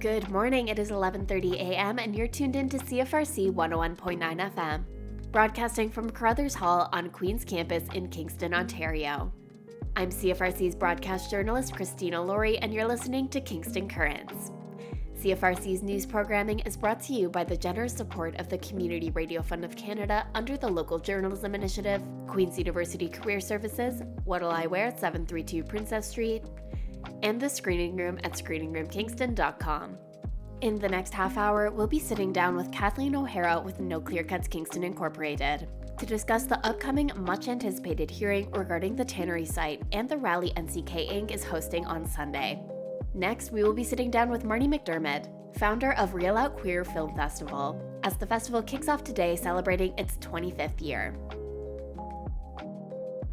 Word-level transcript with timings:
Good 0.00 0.30
morning. 0.30 0.68
It 0.68 0.78
is 0.78 0.90
11:30 0.90 1.56
a.m. 1.56 1.98
and 1.98 2.16
you're 2.16 2.26
tuned 2.26 2.56
in 2.56 2.70
to 2.70 2.78
CFRC 2.78 3.52
101.9 3.52 4.54
FM, 4.54 4.84
broadcasting 5.30 5.90
from 5.90 6.08
Carruthers 6.08 6.54
Hall 6.54 6.88
on 6.94 7.10
Queen's 7.10 7.44
campus 7.44 7.84
in 7.92 8.08
Kingston, 8.08 8.54
Ontario. 8.54 9.30
I'm 9.96 10.08
CFRC's 10.08 10.74
broadcast 10.74 11.30
journalist 11.30 11.76
Christina 11.76 12.18
Laurie 12.18 12.56
and 12.60 12.72
you're 12.72 12.88
listening 12.88 13.28
to 13.28 13.42
Kingston 13.42 13.90
Currents. 13.90 14.52
CFRC's 15.18 15.82
news 15.82 16.06
programming 16.06 16.60
is 16.60 16.78
brought 16.78 17.02
to 17.02 17.12
you 17.12 17.28
by 17.28 17.44
the 17.44 17.54
generous 17.58 17.92
support 17.92 18.34
of 18.36 18.48
the 18.48 18.56
Community 18.56 19.10
Radio 19.10 19.42
Fund 19.42 19.66
of 19.66 19.76
Canada 19.76 20.26
under 20.34 20.56
the 20.56 20.66
Local 20.66 20.98
Journalism 20.98 21.54
Initiative, 21.54 22.02
Queen's 22.26 22.56
University 22.56 23.06
Career 23.06 23.38
Services, 23.38 24.00
What'll 24.24 24.50
I 24.50 24.64
Wear 24.64 24.86
at 24.86 24.98
732 24.98 25.62
Princess 25.62 26.08
Street, 26.08 26.42
and 27.22 27.40
the 27.40 27.48
screening 27.48 27.96
room 27.96 28.18
at 28.24 28.32
screeningroomkingston.com. 28.32 29.98
In 30.60 30.78
the 30.78 30.88
next 30.88 31.14
half 31.14 31.38
hour, 31.38 31.70
we'll 31.70 31.86
be 31.86 31.98
sitting 31.98 32.32
down 32.32 32.54
with 32.54 32.70
Kathleen 32.70 33.16
O'Hara 33.16 33.60
with 33.60 33.80
No 33.80 34.00
Clear 34.00 34.22
Cuts 34.22 34.46
Kingston 34.46 34.84
Incorporated 34.84 35.68
to 35.98 36.06
discuss 36.06 36.44
the 36.44 36.66
upcoming 36.66 37.10
much 37.16 37.48
anticipated 37.48 38.10
hearing 38.10 38.50
regarding 38.52 38.96
the 38.96 39.04
tannery 39.04 39.44
site 39.44 39.82
and 39.92 40.08
the 40.08 40.16
rally 40.16 40.50
NCK 40.56 41.10
Inc. 41.10 41.30
is 41.30 41.44
hosting 41.44 41.86
on 41.86 42.06
Sunday. 42.06 42.62
Next, 43.14 43.52
we 43.52 43.62
will 43.62 43.74
be 43.74 43.84
sitting 43.84 44.10
down 44.10 44.30
with 44.30 44.44
Marney 44.44 44.68
McDiarmid, 44.68 45.28
founder 45.58 45.92
of 45.92 46.12
ReelOut 46.12 46.56
Queer 46.58 46.84
Film 46.84 47.14
Festival, 47.16 47.80
as 48.02 48.16
the 48.16 48.26
festival 48.26 48.62
kicks 48.62 48.88
off 48.88 49.04
today 49.04 49.36
celebrating 49.36 49.92
its 49.98 50.16
25th 50.16 50.80
year. 50.80 51.14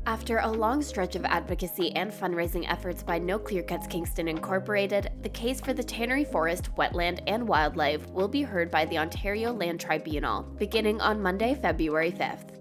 After 0.07 0.37
a 0.37 0.49
long 0.49 0.81
stretch 0.81 1.17
of 1.17 1.25
advocacy 1.25 1.93
and 1.97 2.13
fundraising 2.13 2.65
efforts 2.71 3.03
by 3.03 3.19
No 3.19 3.37
Clear 3.37 3.61
Cuts 3.61 3.87
Kingston 3.87 4.29
Incorporated, 4.29 5.09
the 5.21 5.27
case 5.27 5.59
for 5.59 5.73
the 5.73 5.83
Tannery 5.83 6.23
Forest, 6.23 6.73
Wetland, 6.77 7.19
and 7.27 7.45
Wildlife 7.45 8.09
will 8.11 8.29
be 8.29 8.41
heard 8.41 8.71
by 8.71 8.85
the 8.85 8.97
Ontario 8.99 9.51
Land 9.51 9.81
Tribunal, 9.81 10.43
beginning 10.43 11.01
on 11.01 11.21
Monday, 11.21 11.55
February 11.55 12.13
5th. 12.13 12.51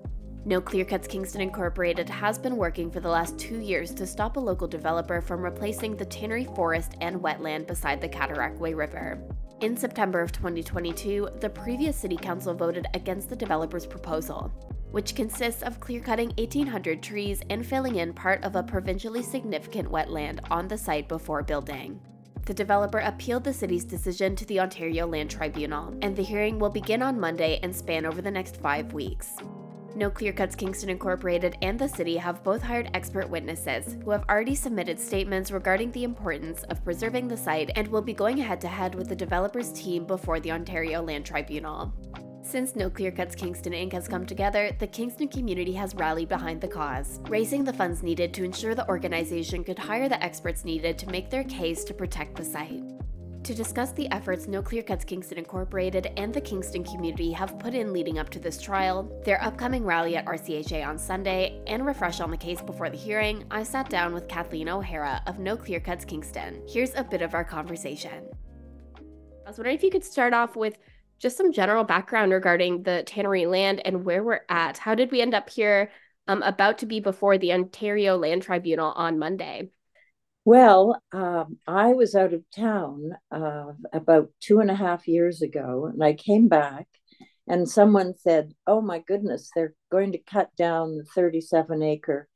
No 0.45 0.61
Clear 0.61 0.85
Cuts 0.85 1.07
Kingston 1.07 1.41
Incorporated 1.41 2.09
has 2.09 2.37
been 2.37 2.57
working 2.57 2.91
for 2.91 2.99
the 2.99 3.09
last 3.09 3.39
two 3.39 3.61
years 3.61 3.95
to 3.95 4.09
stop 4.09 4.37
a 4.37 4.41
local 4.41 4.67
developer 4.67 5.21
from 5.21 5.41
replacing 5.41 5.97
the 5.97 6.05
Tannery 6.05 6.47
Forest 6.57 6.95
and 7.01 7.21
wetland 7.21 7.69
beside 7.69 8.01
the 8.01 8.09
Cataraqui 8.09 8.75
River. 8.75 9.23
In 9.61 9.77
September 9.77 10.21
of 10.21 10.33
2022, 10.33 11.29
the 11.41 11.49
previous 11.49 11.97
City 11.97 12.17
Council 12.17 12.55
voted 12.55 12.89
against 12.95 13.29
the 13.29 13.37
developer's 13.37 13.87
proposal, 13.87 14.53
which 14.97 15.15
consists 15.15 15.63
of 15.63 15.79
clear 15.79 16.01
cutting 16.01 16.31
1,800 16.39 17.03
trees 17.03 17.43
and 17.51 17.67
filling 17.67 17.97
in 17.97 18.15
part 18.15 18.43
of 18.43 18.57
a 18.57 18.63
provincially 18.63 19.23
significant 19.23 19.87
wetland 19.93 20.41
on 20.51 20.67
the 20.67 20.79
site 20.79 21.07
before 21.07 21.43
building. 21.43 22.01
The 22.47 22.55
developer 22.55 23.01
appealed 23.01 23.45
the 23.45 23.53
city's 23.53 23.85
decision 23.85 24.35
to 24.37 24.47
the 24.47 24.59
Ontario 24.59 25.07
Land 25.07 25.29
Tribunal, 25.29 25.95
and 26.01 26.17
the 26.17 26.23
hearing 26.23 26.59
will 26.59 26.71
begin 26.71 27.03
on 27.03 27.21
Monday 27.21 27.61
and 27.63 27.77
span 27.77 28.07
over 28.07 28.23
the 28.23 28.31
next 28.31 28.57
five 28.57 28.95
weeks. 28.95 29.35
No 29.95 30.09
Clear 30.09 30.33
Cuts 30.33 30.57
Kingston 30.57 30.89
Incorporated 30.89 31.59
and 31.61 31.79
the 31.79 31.89
city 31.89 32.17
have 32.17 32.43
both 32.43 32.63
hired 32.63 32.89
expert 32.95 33.29
witnesses 33.29 33.99
who 34.03 34.13
have 34.13 34.25
already 34.31 34.55
submitted 34.55 34.99
statements 34.99 35.51
regarding 35.51 35.93
the 35.93 36.05
importance 36.05 36.63
of 36.71 36.83
preserving 36.83 37.29
the 37.29 37.37
site 37.37 37.71
and 37.77 37.87
will 37.89 38.01
be 38.01 38.15
going 38.15 38.39
head 38.39 38.63
to 38.63 38.69
head 38.69 38.95
with 38.95 39.11
the 39.11 39.17
developer's 39.17 39.73
team 39.73 40.07
before 40.07 40.41
the 40.41 40.53
Ontario 40.53 41.03
Land 41.03 41.27
Tribunal. 41.27 41.93
Since 42.49 42.77
No 42.77 42.89
Clear 42.89 43.11
Cuts 43.11 43.35
Kingston 43.35 43.73
Inc. 43.73 43.93
has 43.93 44.07
come 44.07 44.25
together, 44.25 44.71
the 44.79 44.87
Kingston 44.87 45.27
community 45.27 45.73
has 45.73 45.97
rallied 45.97 46.29
behind 46.29 46.61
the 46.61 46.69
cause, 46.69 47.19
raising 47.27 47.65
the 47.65 47.73
funds 47.73 48.05
needed 48.05 48.33
to 48.35 48.45
ensure 48.45 48.73
the 48.73 48.89
organization 48.89 49.65
could 49.65 49.81
hire 49.81 50.09
the 50.09 50.23
experts 50.23 50.65
needed 50.65 50.97
to 50.97 51.11
make 51.11 51.29
their 51.29 51.43
case 51.43 51.83
to 51.83 51.93
protect 51.93 52.37
the 52.37 52.45
site. 52.45 52.85
To 53.43 53.53
discuss 53.53 53.91
the 53.91 54.09
efforts 54.13 54.47
No 54.47 54.63
Clear 54.63 54.85
Cuts 54.85 55.05
Kingston 55.05 55.39
Incorporated 55.39 56.13
and 56.17 56.33
the 56.33 56.41
Kingston 56.41 56.85
community 56.85 57.33
have 57.33 57.59
put 57.59 57.75
in 57.75 57.93
leading 57.93 58.21
up 58.21 58.31
to 58.31 58.39
this 58.39 58.61
trial, 58.61 59.11
their 59.25 59.43
upcoming 59.43 59.85
rally 59.85 60.15
at 60.15 60.27
RCHA 60.27 60.87
on 60.87 61.01
Sunday, 61.01 61.61
and 61.67 61.85
refresh 61.85 62.21
on 62.21 62.31
the 62.31 62.37
case 62.37 62.63
before 62.63 62.91
the 62.91 62.97
hearing, 62.97 63.45
I 63.51 63.65
sat 63.65 63.91
down 63.91 64.15
with 64.15 64.29
Kathleen 64.29 64.69
O'Hara 64.69 65.21
of 65.27 65.41
No 65.41 65.57
Clear 65.57 65.81
Cuts 65.81 66.05
Kingston. 66.05 66.63
Here's 66.69 66.95
a 66.95 67.03
bit 67.03 67.23
of 67.23 67.35
our 67.35 67.45
conversation. 67.45 68.29
I 69.45 69.51
was 69.51 69.59
wondering 69.59 69.77
if 69.77 69.83
you 69.83 69.91
could 69.91 70.05
start 70.05 70.33
off 70.33 70.55
with 70.55 70.79
just 71.19 71.37
some 71.37 71.53
general 71.53 71.85
background 71.85 72.33
regarding 72.33 72.83
the 72.83 73.03
tannery 73.07 73.47
land 73.47 73.81
and 73.85 74.05
where 74.05 74.23
we're 74.23 74.41
at. 74.49 74.79
How 74.79 74.95
did 74.95 75.11
we 75.11 75.21
end 75.21 75.35
up 75.35 75.51
here, 75.51 75.91
um, 76.29 76.43
about 76.43 76.79
to 76.79 76.87
be 76.87 77.01
before 77.01 77.39
the 77.39 77.53
Ontario 77.53 78.17
Land 78.17 78.43
Tribunal 78.43 78.93
on 78.93 79.19
Monday? 79.19 79.71
Well, 80.45 81.03
um, 81.13 81.59
I 81.67 81.95
was 81.95 82.15
out 82.15 82.33
of 82.33 82.45
town 82.55 83.17
uh, 83.33 83.73
about 83.93 84.31
two 84.41 84.61
and 84.61 84.71
a 84.71 84.77
half 84.77 85.09
years 85.09 85.43
ago, 85.43 85.91
and 85.93 86.03
I 86.05 86.13
came 86.13 86.47
back, 86.47 86.87
and 87.49 87.69
someone 87.69 88.15
said, 88.17 88.55
"Oh 88.65 88.81
my 88.81 89.01
goodness, 89.01 89.51
they're 89.55 89.75
going 89.91 90.13
to 90.13 90.19
cut 90.19 90.55
down 90.55 90.99
the 90.99 91.05
37 91.05 91.83
acre 91.83 92.29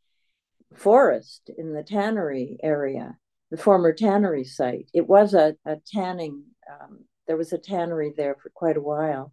forest 0.74 1.50
in 1.56 1.72
the 1.72 1.82
tannery 1.82 2.58
area, 2.62 3.16
the 3.50 3.56
former 3.56 3.92
tannery 3.92 4.44
site. 4.44 4.91
It 4.92 5.06
was 5.06 5.34
a, 5.34 5.56
a 5.64 5.76
tanning. 5.92 6.44
Um, 6.68 7.04
there 7.30 7.36
was 7.36 7.52
a 7.52 7.58
tannery 7.58 8.12
there 8.16 8.34
for 8.42 8.50
quite 8.50 8.76
a 8.76 8.80
while, 8.80 9.32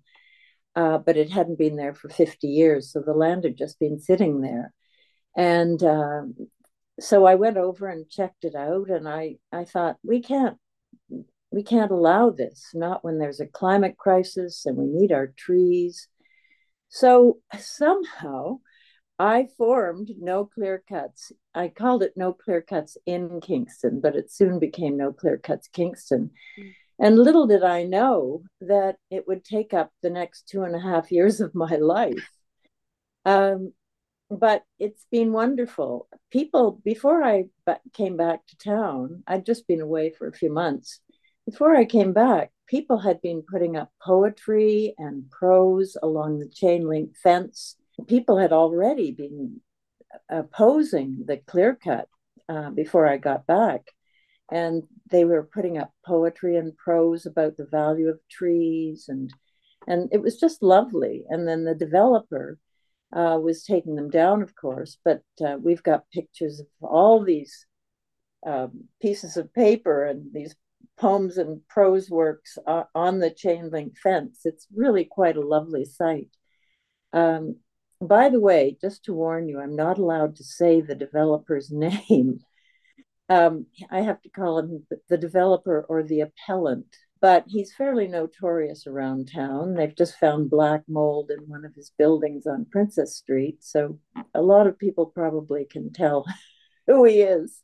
uh, 0.75 0.99
but 0.99 1.17
it 1.17 1.31
hadn't 1.31 1.57
been 1.57 1.77
there 1.77 1.95
for 1.95 2.09
50 2.09 2.47
years, 2.47 2.91
so 2.91 3.01
the 3.01 3.13
land 3.13 3.43
had 3.43 3.57
just 3.57 3.79
been 3.79 3.99
sitting 3.99 4.41
there." 4.41 4.71
And 5.35 5.81
um, 5.81 6.35
so 6.99 7.25
I 7.25 7.33
went 7.33 7.57
over 7.57 7.87
and 7.87 8.07
checked 8.07 8.43
it 8.43 8.53
out, 8.53 8.91
and 8.91 9.09
I 9.09 9.37
I 9.51 9.65
thought 9.65 9.97
we 10.03 10.21
can't 10.21 10.59
we 11.51 11.63
can't 11.63 11.89
allow 11.89 12.29
this, 12.29 12.69
not 12.75 13.03
when 13.03 13.17
there's 13.17 13.39
a 13.39 13.47
climate 13.47 13.97
crisis 13.97 14.67
and 14.67 14.77
we 14.77 14.85
need 14.85 15.11
our 15.11 15.33
trees. 15.35 16.07
So 16.89 17.39
somehow 17.57 18.59
I 19.17 19.47
formed 19.57 20.11
No 20.19 20.45
Clear 20.45 20.83
Cuts. 20.87 21.31
I 21.55 21.69
called 21.69 22.03
it 22.03 22.13
No 22.15 22.31
Clear 22.31 22.61
Cuts 22.61 22.95
in 23.07 23.41
Kingston, 23.41 24.01
but 24.01 24.15
it 24.15 24.31
soon 24.31 24.59
became 24.59 24.97
No 24.97 25.11
Clear 25.11 25.39
Cuts 25.39 25.67
Kingston. 25.67 26.29
Mm. 26.59 26.73
And 26.99 27.17
little 27.17 27.45
did 27.45 27.63
I 27.63 27.83
know 27.83 28.41
that 28.61 28.97
it 29.11 29.27
would 29.27 29.45
take 29.45 29.73
up 29.73 29.91
the 30.01 30.09
next 30.09 30.47
two 30.47 30.63
and 30.63 30.75
a 30.75 30.79
half 30.79 31.11
years 31.11 31.39
of 31.41 31.53
my 31.53 31.75
life. 31.75 32.29
Um, 33.25 33.73
but 34.29 34.63
it's 34.79 35.05
been 35.11 35.31
wonderful. 35.31 36.07
People, 36.31 36.81
before 36.83 37.23
I 37.23 37.45
came 37.93 38.17
back 38.17 38.45
to 38.47 38.57
town, 38.57 39.23
I'd 39.27 39.45
just 39.45 39.67
been 39.67 39.81
away 39.81 40.11
for 40.11 40.27
a 40.27 40.33
few 40.33 40.51
months. 40.51 40.99
Before 41.45 41.75
I 41.75 41.85
came 41.85 42.13
back, 42.13 42.51
people 42.67 42.97
had 42.97 43.21
been 43.21 43.41
putting 43.41 43.77
up 43.77 43.91
poetry 44.01 44.93
and 44.97 45.29
prose 45.29 45.95
along 46.01 46.39
the 46.39 46.49
chain 46.49 46.87
link 46.87 47.15
fence. 47.15 47.77
People 48.07 48.37
had 48.37 48.51
already 48.51 49.11
been 49.11 49.61
opposing 50.29 51.23
the 51.25 51.37
clear 51.37 51.75
cut 51.75 52.07
uh, 52.49 52.69
before 52.71 53.07
I 53.07 53.17
got 53.17 53.47
back. 53.47 53.93
And 54.51 54.83
they 55.09 55.25
were 55.25 55.43
putting 55.43 55.77
up 55.77 55.91
poetry 56.05 56.55
and 56.55 56.77
prose 56.77 57.25
about 57.25 57.57
the 57.57 57.65
value 57.65 58.07
of 58.07 58.19
trees 58.29 59.05
and 59.09 59.31
and 59.87 60.09
it 60.11 60.21
was 60.21 60.37
just 60.37 60.61
lovely. 60.61 61.23
And 61.29 61.47
then 61.47 61.63
the 61.63 61.73
developer 61.73 62.59
uh, 63.15 63.39
was 63.41 63.63
taking 63.63 63.95
them 63.95 64.09
down, 64.09 64.41
of 64.41 64.53
course, 64.55 64.97
but 65.03 65.23
uh, 65.45 65.55
we've 65.61 65.83
got 65.83 66.11
pictures 66.11 66.59
of 66.59 66.67
all 66.81 67.23
these 67.23 67.65
um, 68.45 68.85
pieces 69.01 69.37
of 69.37 69.53
paper 69.53 70.05
and 70.05 70.33
these 70.33 70.55
poems 70.99 71.37
and 71.37 71.65
prose 71.67 72.09
works 72.09 72.57
uh, 72.67 72.83
on 72.93 73.19
the 73.19 73.31
chain 73.31 73.69
link 73.71 73.97
fence. 73.97 74.41
It's 74.43 74.67
really 74.75 75.05
quite 75.05 75.37
a 75.37 75.47
lovely 75.47 75.85
sight. 75.85 76.29
Um, 77.13 77.57
by 78.01 78.29
the 78.29 78.39
way, 78.39 78.77
just 78.79 79.05
to 79.05 79.13
warn 79.13 79.47
you, 79.47 79.59
I'm 79.59 79.75
not 79.75 79.97
allowed 79.97 80.35
to 80.35 80.43
say 80.43 80.81
the 80.81 80.95
developer's 80.95 81.71
name. 81.71 82.39
Um, 83.29 83.65
I 83.91 84.01
have 84.01 84.21
to 84.21 84.29
call 84.29 84.59
him 84.59 84.85
the 85.09 85.17
developer 85.17 85.85
or 85.89 86.03
the 86.03 86.21
appellant 86.21 86.95
but 87.19 87.45
he's 87.47 87.73
fairly 87.73 88.07
notorious 88.07 88.85
around 88.85 89.31
town. 89.33 89.73
They've 89.73 89.95
just 89.95 90.19
found 90.19 90.49
black 90.49 90.83
mold 90.87 91.31
in 91.31 91.47
one 91.47 91.65
of 91.65 91.73
his 91.73 91.91
buildings 91.97 92.45
on 92.45 92.67
Princess 92.71 93.15
Street. 93.15 93.63
So 93.63 93.99
a 94.33 94.41
lot 94.41 94.67
of 94.67 94.77
people 94.77 95.07
probably 95.07 95.65
can 95.65 95.91
tell 95.91 96.25
who 96.87 97.03
he 97.05 97.21
is. 97.21 97.61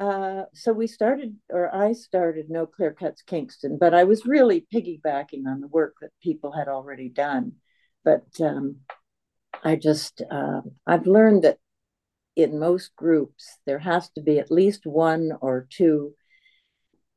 Uh, 0.00 0.44
so 0.54 0.72
we 0.72 0.86
started, 0.86 1.36
or 1.50 1.74
I 1.74 1.92
started 1.92 2.46
No 2.48 2.66
Clear 2.66 2.92
Cuts 2.92 3.22
Kingston, 3.22 3.76
but 3.78 3.92
I 3.94 4.04
was 4.04 4.24
really 4.26 4.66
piggybacking 4.72 5.46
on 5.46 5.60
the 5.60 5.68
work 5.68 5.96
that 6.00 6.10
people 6.22 6.52
had 6.52 6.68
already 6.68 7.10
done. 7.10 7.52
But 8.02 8.24
um, 8.40 8.76
I 9.62 9.76
just, 9.76 10.22
uh, 10.30 10.62
I've 10.86 11.06
learned 11.06 11.42
that 11.42 11.58
in 12.36 12.58
most 12.58 12.94
groups, 12.96 13.58
there 13.66 13.78
has 13.78 14.10
to 14.10 14.20
be 14.20 14.38
at 14.38 14.50
least 14.50 14.86
one 14.86 15.32
or 15.40 15.66
two 15.70 16.14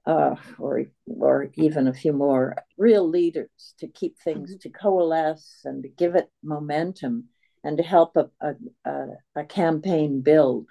uh, 0.06 0.36
or 0.60 0.86
or 1.07 1.50
even 1.56 1.88
a 1.88 1.94
few 1.94 2.13
more 2.13 2.56
real 2.77 3.07
leaders 3.07 3.74
to 3.80 3.88
keep 3.88 4.18
things 4.19 4.51
mm-hmm. 4.51 4.60
to 4.60 4.69
coalesce 4.69 5.62
and 5.63 5.83
to 5.83 5.89
give 5.89 6.15
it 6.15 6.30
momentum 6.44 7.25
and 7.63 7.77
to 7.77 7.83
help 7.83 8.18
a, 8.18 8.30
a, 8.42 8.54
a, 8.86 9.07
a 9.38 9.44
campaign 9.45 10.21
build. 10.21 10.68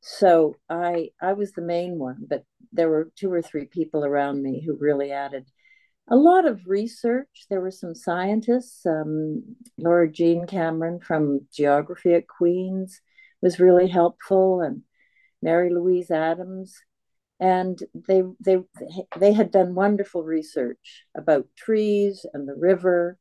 So 0.00 0.56
I 0.68 1.10
I 1.20 1.32
was 1.32 1.52
the 1.52 1.62
main 1.62 1.98
one, 1.98 2.26
but 2.28 2.44
there 2.72 2.88
were 2.88 3.10
two 3.16 3.32
or 3.32 3.42
three 3.42 3.66
people 3.66 4.04
around 4.04 4.42
me 4.42 4.62
who 4.64 4.76
really 4.76 5.12
added 5.12 5.46
a 6.08 6.16
lot 6.16 6.46
of 6.46 6.66
research. 6.66 7.46
There 7.48 7.60
were 7.60 7.70
some 7.70 7.94
scientists. 7.94 8.84
Um, 8.86 9.56
Laura 9.78 10.10
Jean 10.10 10.46
Cameron 10.46 11.00
from 11.00 11.46
Geography 11.52 12.14
at 12.14 12.28
Queen's 12.28 13.00
was 13.42 13.60
really 13.60 13.88
helpful, 13.88 14.60
and 14.60 14.82
Mary 15.42 15.70
Louise 15.70 16.10
Adams. 16.10 16.76
And 17.40 17.78
they 17.94 18.22
they 18.40 18.58
they 19.18 19.32
had 19.32 19.50
done 19.50 19.74
wonderful 19.74 20.22
research 20.22 21.04
about 21.16 21.48
trees 21.56 22.24
and 22.32 22.48
the 22.48 22.54
river, 22.54 23.18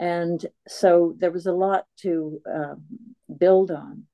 and 0.00 0.44
so 0.66 1.14
there 1.18 1.30
was 1.30 1.46
a 1.46 1.52
lot 1.52 1.84
to 1.98 2.40
uh, 2.52 2.74
build 3.38 3.70
on. 3.70 4.06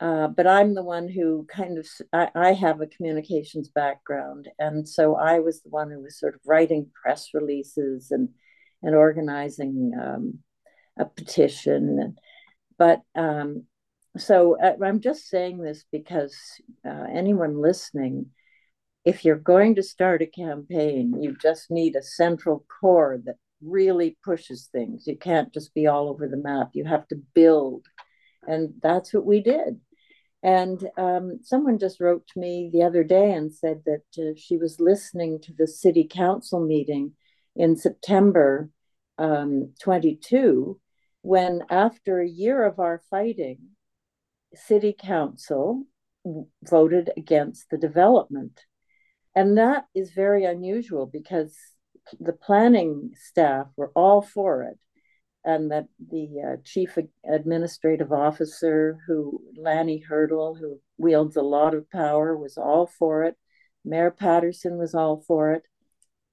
Uh, 0.00 0.28
but 0.28 0.46
I'm 0.46 0.74
the 0.74 0.84
one 0.84 1.08
who 1.08 1.46
kind 1.50 1.76
of 1.78 1.86
I, 2.12 2.28
I, 2.34 2.52
have 2.52 2.80
a 2.80 2.86
communications 2.86 3.68
background, 3.68 4.48
and 4.58 4.88
so 4.88 5.16
I 5.16 5.40
was 5.40 5.62
the 5.62 5.70
one 5.70 5.90
who 5.90 6.00
was 6.00 6.20
sort 6.20 6.36
of 6.36 6.40
writing 6.46 6.88
press 7.02 7.30
releases 7.34 8.12
and 8.12 8.28
and 8.82 8.94
organizing 8.94 9.92
um, 10.00 10.38
a 10.98 11.04
petition. 11.04 12.16
But 12.78 13.00
um, 13.16 13.64
so 14.18 14.58
uh, 14.60 14.74
I'm 14.84 15.00
just 15.00 15.28
saying 15.28 15.58
this 15.58 15.84
because 15.90 16.36
uh, 16.86 17.06
anyone 17.12 17.60
listening, 17.60 18.26
if 19.04 19.24
you're 19.24 19.36
going 19.36 19.76
to 19.76 19.82
start 19.82 20.22
a 20.22 20.26
campaign, 20.26 21.22
you 21.22 21.36
just 21.40 21.70
need 21.70 21.96
a 21.96 22.02
central 22.02 22.64
core 22.80 23.18
that 23.24 23.36
really 23.62 24.16
pushes 24.24 24.68
things. 24.70 25.06
You 25.06 25.16
can't 25.16 25.52
just 25.52 25.74
be 25.74 25.86
all 25.86 26.08
over 26.08 26.28
the 26.28 26.36
map. 26.36 26.70
You 26.74 26.84
have 26.84 27.08
to 27.08 27.16
build, 27.34 27.86
and 28.46 28.74
that's 28.82 29.12
what 29.12 29.24
we 29.26 29.40
did 29.40 29.80
and 30.42 30.88
um, 30.96 31.40
someone 31.42 31.78
just 31.78 32.00
wrote 32.00 32.26
to 32.28 32.38
me 32.38 32.70
the 32.72 32.82
other 32.82 33.02
day 33.02 33.32
and 33.32 33.52
said 33.52 33.82
that 33.86 34.04
uh, 34.18 34.34
she 34.36 34.56
was 34.56 34.78
listening 34.78 35.40
to 35.40 35.52
the 35.52 35.66
city 35.66 36.06
council 36.08 36.64
meeting 36.64 37.12
in 37.56 37.76
September 37.76 38.70
um, 39.18 39.72
22, 39.80 40.80
when 41.22 41.62
after 41.70 42.20
a 42.20 42.28
year 42.28 42.64
of 42.64 42.78
our 42.78 43.02
fighting, 43.10 43.58
city 44.54 44.94
council 44.98 45.84
voted 46.64 47.10
against 47.16 47.70
the 47.70 47.78
development. 47.78 48.60
And 49.34 49.56
that 49.58 49.84
is 49.94 50.10
very 50.12 50.44
unusual 50.44 51.06
because 51.06 51.56
the 52.18 52.32
planning 52.32 53.12
staff 53.14 53.66
were 53.76 53.92
all 53.94 54.22
for 54.22 54.62
it 54.64 54.78
and 55.44 55.70
that 55.70 55.86
the 56.10 56.28
uh, 56.46 56.56
chief 56.64 56.98
administrative 57.26 58.12
officer, 58.12 58.98
who 59.06 59.40
Lanie 59.56 60.04
Hurdle, 60.06 60.54
who 60.54 60.80
wields 60.98 61.36
a 61.36 61.42
lot 61.42 61.74
of 61.74 61.90
power, 61.90 62.36
was 62.36 62.58
all 62.58 62.86
for 62.98 63.24
it. 63.24 63.36
Mayor 63.84 64.10
Patterson 64.10 64.76
was 64.76 64.94
all 64.94 65.22
for 65.26 65.52
it, 65.52 65.62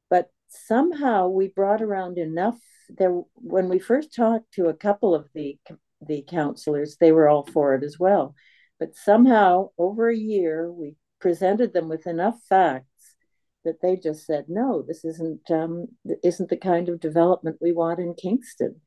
but 0.10 0.32
somehow 0.50 1.28
we 1.28 1.48
brought 1.48 1.82
around 1.82 2.18
enough. 2.18 2.58
There, 2.90 3.22
when 3.36 3.70
we 3.70 3.80
first 3.80 4.14
talked 4.14 4.54
to 4.56 4.68
a 4.68 4.74
couple 4.74 5.16
of 5.16 5.28
the 5.34 5.58
the 6.02 6.24
councillors, 6.28 6.98
they 7.00 7.12
were 7.12 7.28
all 7.28 7.46
for 7.46 7.76
it 7.76 7.84
as 7.84 7.98
well. 8.00 8.36
But 8.80 8.96
somehow, 8.96 9.70
over 9.78 10.10
a 10.10 10.18
year, 10.18 10.72
we 10.72 10.96
presented 11.20 11.74
them 11.74 11.90
with 11.90 12.08
enough 12.08 12.36
facts 12.50 13.16
that 13.64 13.82
they 13.82 13.96
just 13.96 14.26
said, 14.26 14.46
"No, 14.48 14.82
this 14.82 15.04
isn't 15.06 15.50
um, 15.50 15.88
isn't 16.24 16.50
the 16.50 16.58
kind 16.58 16.90
of 16.90 17.00
development 17.00 17.58
we 17.62 17.72
want 17.72 18.00
in 18.00 18.14
Kingston." 18.14 18.82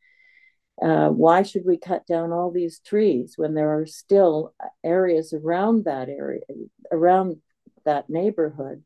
Uh, 0.81 1.09
why 1.09 1.43
should 1.43 1.65
we 1.65 1.77
cut 1.77 2.07
down 2.07 2.33
all 2.33 2.53
these 2.53 2.79
trees 2.81 3.35
when 3.37 3.55
there 3.55 3.77
are 3.81 3.87
still 3.87 4.55
areas 4.85 5.33
around 5.33 5.85
that 5.85 6.09
area, 6.09 6.43
around 6.93 7.39
that 7.85 8.09
neighborhood, 8.09 8.85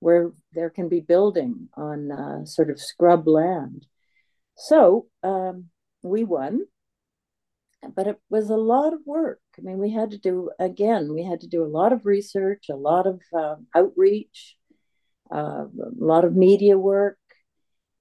where 0.00 0.32
there 0.54 0.70
can 0.70 0.88
be 0.88 1.00
building 1.00 1.68
on 1.74 2.10
uh, 2.10 2.44
sort 2.46 2.70
of 2.70 2.80
scrub 2.80 3.28
land? 3.28 3.86
So 4.56 5.06
um, 5.22 5.66
we 6.02 6.24
won, 6.24 6.62
but 7.94 8.06
it 8.06 8.20
was 8.30 8.50
a 8.50 8.56
lot 8.56 8.92
of 8.92 9.00
work. 9.06 9.40
I 9.58 9.62
mean, 9.62 9.78
we 9.78 9.90
had 9.90 10.10
to 10.12 10.18
do, 10.18 10.50
again, 10.58 11.12
we 11.12 11.24
had 11.24 11.40
to 11.40 11.46
do 11.46 11.64
a 11.64 11.66
lot 11.66 11.92
of 11.92 12.06
research, 12.06 12.66
a 12.70 12.76
lot 12.76 13.06
of 13.06 13.20
uh, 13.36 13.56
outreach, 13.74 14.56
uh, 15.34 15.64
a 15.66 15.92
lot 15.98 16.24
of 16.24 16.36
media 16.36 16.78
work, 16.78 17.18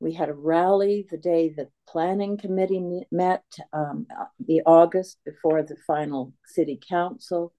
we 0.03 0.13
had 0.13 0.27
a 0.27 0.33
rally 0.33 1.07
the 1.09 1.17
day 1.17 1.47
the 1.47 1.69
planning 1.87 2.37
committee 2.37 3.05
met, 3.09 3.45
um, 3.71 4.05
the 4.45 4.61
August 4.65 5.17
before 5.23 5.63
the 5.63 5.77
final 5.87 6.33
city 6.45 6.77
council 6.89 7.53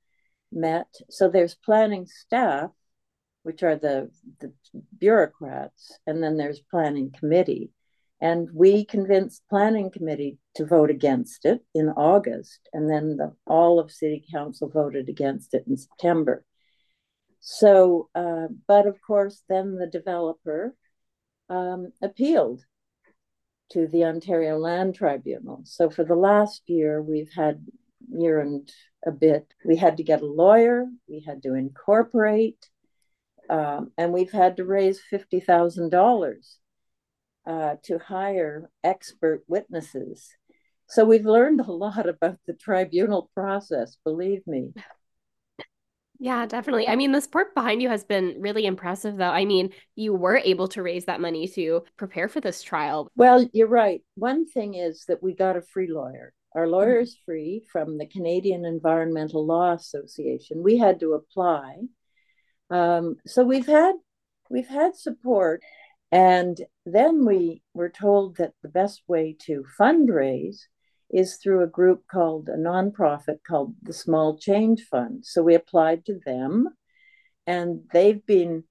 met. 0.53 0.89
So 1.09 1.29
there's 1.29 1.55
planning 1.55 2.07
staff, 2.07 2.71
which 3.45 3.63
are 3.63 3.77
the, 3.77 4.11
the 4.41 4.53
bureaucrats, 4.99 5.99
and 6.07 6.23
then 6.23 6.37
there's 6.37 6.61
planning 6.71 7.15
committee. 7.19 7.71
And 8.21 8.49
we 8.55 8.85
convinced 8.85 9.43
planning 9.51 9.91
committee 9.91 10.39
to 10.55 10.65
vote 10.65 10.91
against 10.91 11.45
it 11.45 11.61
in 11.75 11.89
August, 11.91 12.61
and 12.73 12.89
then 12.89 13.17
the, 13.17 13.35
all 13.47 13.79
of 13.79 13.91
city 13.91 14.25
council 14.33 14.69
voted 14.69 15.09
against 15.09 15.53
it 15.53 15.65
in 15.67 15.77
September. 15.77 16.45
So, 17.41 18.09
uh, 18.15 18.47
but 18.67 18.87
of 18.87 18.97
course, 19.07 19.43
then 19.49 19.77
the 19.77 19.87
developer 19.87 20.75
um, 21.51 21.93
appealed 22.01 22.65
to 23.73 23.87
the 23.89 24.05
Ontario 24.05 24.59
Land 24.59 24.95
Tribunal. 24.95 25.63
So 25.65 25.91
for 25.91 26.05
the 26.05 26.15
last 26.15 26.63
year, 26.67 27.03
we've 27.03 27.33
had 27.35 27.67
year 28.09 28.41
and 28.41 28.71
a 29.07 29.11
bit, 29.11 29.53
we 29.65 29.77
had 29.77 29.97
to 29.99 30.03
get 30.03 30.23
a 30.23 30.27
lawyer, 30.27 30.87
we 31.09 31.21
had 31.21 31.43
to 31.43 31.55
incorporate, 31.55 32.71
um, 33.51 33.91
and 33.99 34.13
we've 34.13 34.33
had 34.33 34.57
to 34.57 34.65
raise 34.65 35.01
fifty 35.01 35.41
thousand 35.41 35.91
uh, 37.47 37.77
to 37.85 37.99
hire 37.99 38.71
expert 38.83 39.45
witnesses. 39.49 40.31
So 40.87 41.05
we've 41.05 41.27
learned 41.27 41.61
a 41.61 41.73
lot 41.73 42.09
about 42.09 42.39
the 42.47 42.55
tribunal 42.55 43.31
process, 43.35 43.97
believe 44.05 44.47
me. 44.47 44.73
Yeah, 46.21 46.47
definitely. 46.47 46.89
I 46.89 46.97
mean, 46.97 47.13
the 47.13 47.21
support 47.21 47.55
behind 47.55 47.83
you 47.83 47.89
has 47.89 48.05
been 48.05 48.37
really 48.39 48.67
impressive, 48.67 49.17
though. 49.17 49.25
I 49.31 49.45
mean, 49.45 49.71
you 49.97 50.15
were 50.15 50.37
able 50.37 50.69
to 50.69 50.83
raise 50.83 51.07
that 51.07 51.21
money 51.21 51.49
to 51.49 51.83
prepare 51.97 52.29
for 52.29 52.41
this 52.41 52.63
trial. 52.63 53.09
Well, 53.17 53.47
you're 53.53 53.69
right. 53.69 54.03
One 54.15 54.47
thing 54.47 54.75
is 54.75 55.05
that 55.09 55.23
we 55.23 55.35
got 55.35 55.57
a 55.57 55.63
free 55.63 55.91
lawyer. 55.91 56.33
Our 56.55 56.69
lawyer 56.69 57.01
is 57.01 57.19
free 57.27 57.65
from 57.71 57.99
the 57.99 58.07
Canadian 58.07 58.65
Environmental 58.65 59.45
Law 59.45 59.73
Association. 59.73 60.63
We 60.63 60.79
had 60.79 61.01
to 61.01 61.15
apply. 61.15 61.83
Um, 62.71 63.17
so 63.27 63.43
we've 63.43 63.67
had 63.67 63.95
we've 64.49 64.69
had 64.69 64.95
support, 64.95 65.63
and 66.15 66.61
then 66.87 67.25
we 67.27 67.61
were 67.75 67.89
told 67.89 68.37
that 68.37 68.53
the 68.63 68.69
best 68.69 69.03
way 69.09 69.37
to 69.47 69.65
fundraise 69.77 70.61
is 71.11 71.39
through 71.39 71.65
a 71.65 71.67
group 71.67 72.05
called 72.09 72.49
a 72.49 72.57
nonprofit 72.57 73.39
called 73.45 73.75
the 73.83 73.93
Small 73.93 74.39
Change 74.39 74.85
Fund. 74.85 75.27
So 75.27 75.43
we 75.43 75.57
applied 75.57 76.05
to 76.05 76.21
them, 76.25 76.69
and 77.49 77.81
they've 77.93 78.25
been 78.25 78.63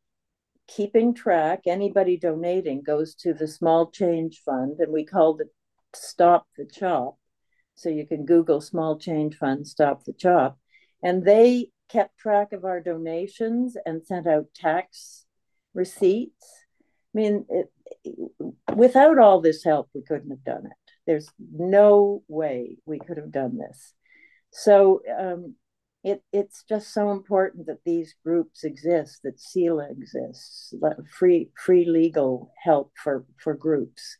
keeping 0.69 1.13
track. 1.13 1.63
Anybody 1.65 2.15
donating 2.15 2.81
goes 2.81 3.13
to 3.15 3.33
the 3.33 3.49
Small 3.49 3.91
Change 3.91 4.41
Fund, 4.45 4.79
and 4.79 4.93
we 4.93 5.05
called 5.05 5.41
it 5.41 5.53
Stop 5.93 6.47
the 6.55 6.65
Chop. 6.65 7.17
So 7.75 7.89
you 7.89 8.07
can 8.07 8.23
Google 8.25 8.61
Small 8.61 8.97
Change 8.97 9.35
Fund 9.35 9.67
Stop 9.67 10.05
the 10.05 10.13
Chop. 10.13 10.57
And 11.03 11.25
they 11.25 11.71
kept 11.89 12.17
track 12.17 12.53
of 12.53 12.63
our 12.63 12.79
donations 12.79 13.75
and 13.85 14.05
sent 14.05 14.27
out 14.27 14.45
tax 14.55 15.25
receipts. 15.73 16.62
I 17.13 17.19
mean, 17.19 17.45
it, 17.49 17.71
without 18.75 19.19
all 19.19 19.41
this 19.41 19.63
help, 19.63 19.89
we 19.93 20.01
couldn't 20.01 20.31
have 20.31 20.43
done 20.43 20.65
it. 20.65 20.91
There's 21.05 21.29
no 21.51 22.23
way 22.27 22.77
we 22.85 22.99
could 22.99 23.17
have 23.17 23.31
done 23.31 23.57
this. 23.57 23.93
So 24.51 25.01
um, 25.19 25.55
it, 26.03 26.23
it's 26.31 26.63
just 26.67 26.93
so 26.93 27.11
important 27.11 27.67
that 27.67 27.83
these 27.85 28.15
groups 28.23 28.63
exist, 28.63 29.21
that 29.23 29.39
CELA 29.39 29.91
exists, 29.91 30.73
free 31.17 31.49
free 31.57 31.85
legal 31.85 32.51
help 32.61 32.91
for, 32.95 33.25
for 33.37 33.53
groups, 33.53 34.17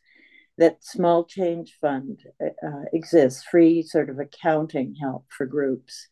that 0.56 0.84
Small 0.84 1.24
Change 1.24 1.76
Fund 1.80 2.20
uh, 2.40 2.84
exists, 2.92 3.44
free 3.44 3.82
sort 3.82 4.08
of 4.08 4.18
accounting 4.18 4.94
help 4.94 5.26
for 5.28 5.46
groups. 5.46 6.08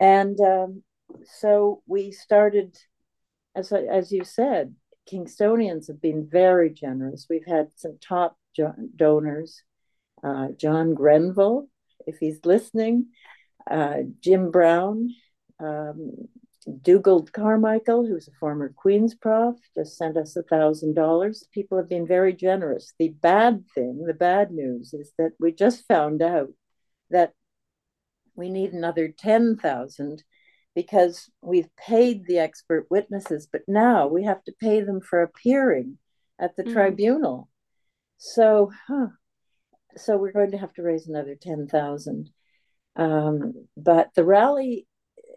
And 0.00 0.38
um, 0.40 0.82
so 1.40 1.82
we 1.86 2.10
started, 2.10 2.76
as, 3.54 3.72
as 3.72 4.12
you 4.12 4.24
said, 4.24 4.74
Kingstonians 5.10 5.88
have 5.88 6.00
been 6.00 6.26
very 6.30 6.70
generous. 6.70 7.26
We've 7.28 7.46
had 7.46 7.68
some 7.76 7.98
top 8.00 8.36
donors 8.96 9.62
uh, 10.24 10.48
John 10.56 10.94
Grenville, 10.94 11.68
if 12.06 12.16
he's 12.18 12.40
listening, 12.44 13.08
uh, 13.70 13.98
Jim 14.20 14.50
Brown, 14.50 15.10
um, 15.60 16.12
Dougal 16.80 17.24
Carmichael, 17.24 18.06
who's 18.06 18.26
a 18.26 18.32
former 18.40 18.72
Queen's 18.74 19.14
prof, 19.14 19.56
just 19.76 19.98
sent 19.98 20.16
us 20.16 20.34
a 20.34 20.42
thousand 20.42 20.94
dollars. 20.94 21.46
People 21.52 21.76
have 21.76 21.90
been 21.90 22.06
very 22.06 22.32
generous. 22.32 22.94
The 22.98 23.10
bad 23.10 23.64
thing, 23.74 24.04
the 24.06 24.14
bad 24.14 24.50
news, 24.50 24.94
is 24.94 25.12
that 25.18 25.32
we 25.38 25.52
just 25.52 25.86
found 25.86 26.22
out 26.22 26.48
that 27.10 27.34
we 28.34 28.48
need 28.48 28.72
another 28.72 29.08
ten 29.08 29.56
thousand 29.58 30.24
because 30.74 31.30
we've 31.40 31.68
paid 31.76 32.26
the 32.26 32.38
expert 32.38 32.86
witnesses, 32.90 33.48
but 33.50 33.62
now 33.68 34.08
we 34.08 34.24
have 34.24 34.42
to 34.44 34.52
pay 34.60 34.80
them 34.80 35.00
for 35.00 35.22
appearing 35.22 35.98
at 36.38 36.56
the 36.56 36.64
mm-hmm. 36.64 36.72
tribunal. 36.72 37.48
So, 38.18 38.72
huh, 38.88 39.08
so 39.96 40.16
we're 40.16 40.32
going 40.32 40.50
to 40.52 40.58
have 40.58 40.72
to 40.74 40.82
raise 40.82 41.06
another 41.06 41.36
ten 41.40 41.68
thousand. 41.68 42.30
Um, 42.96 43.66
but 43.76 44.10
the 44.14 44.24
rally 44.24 44.86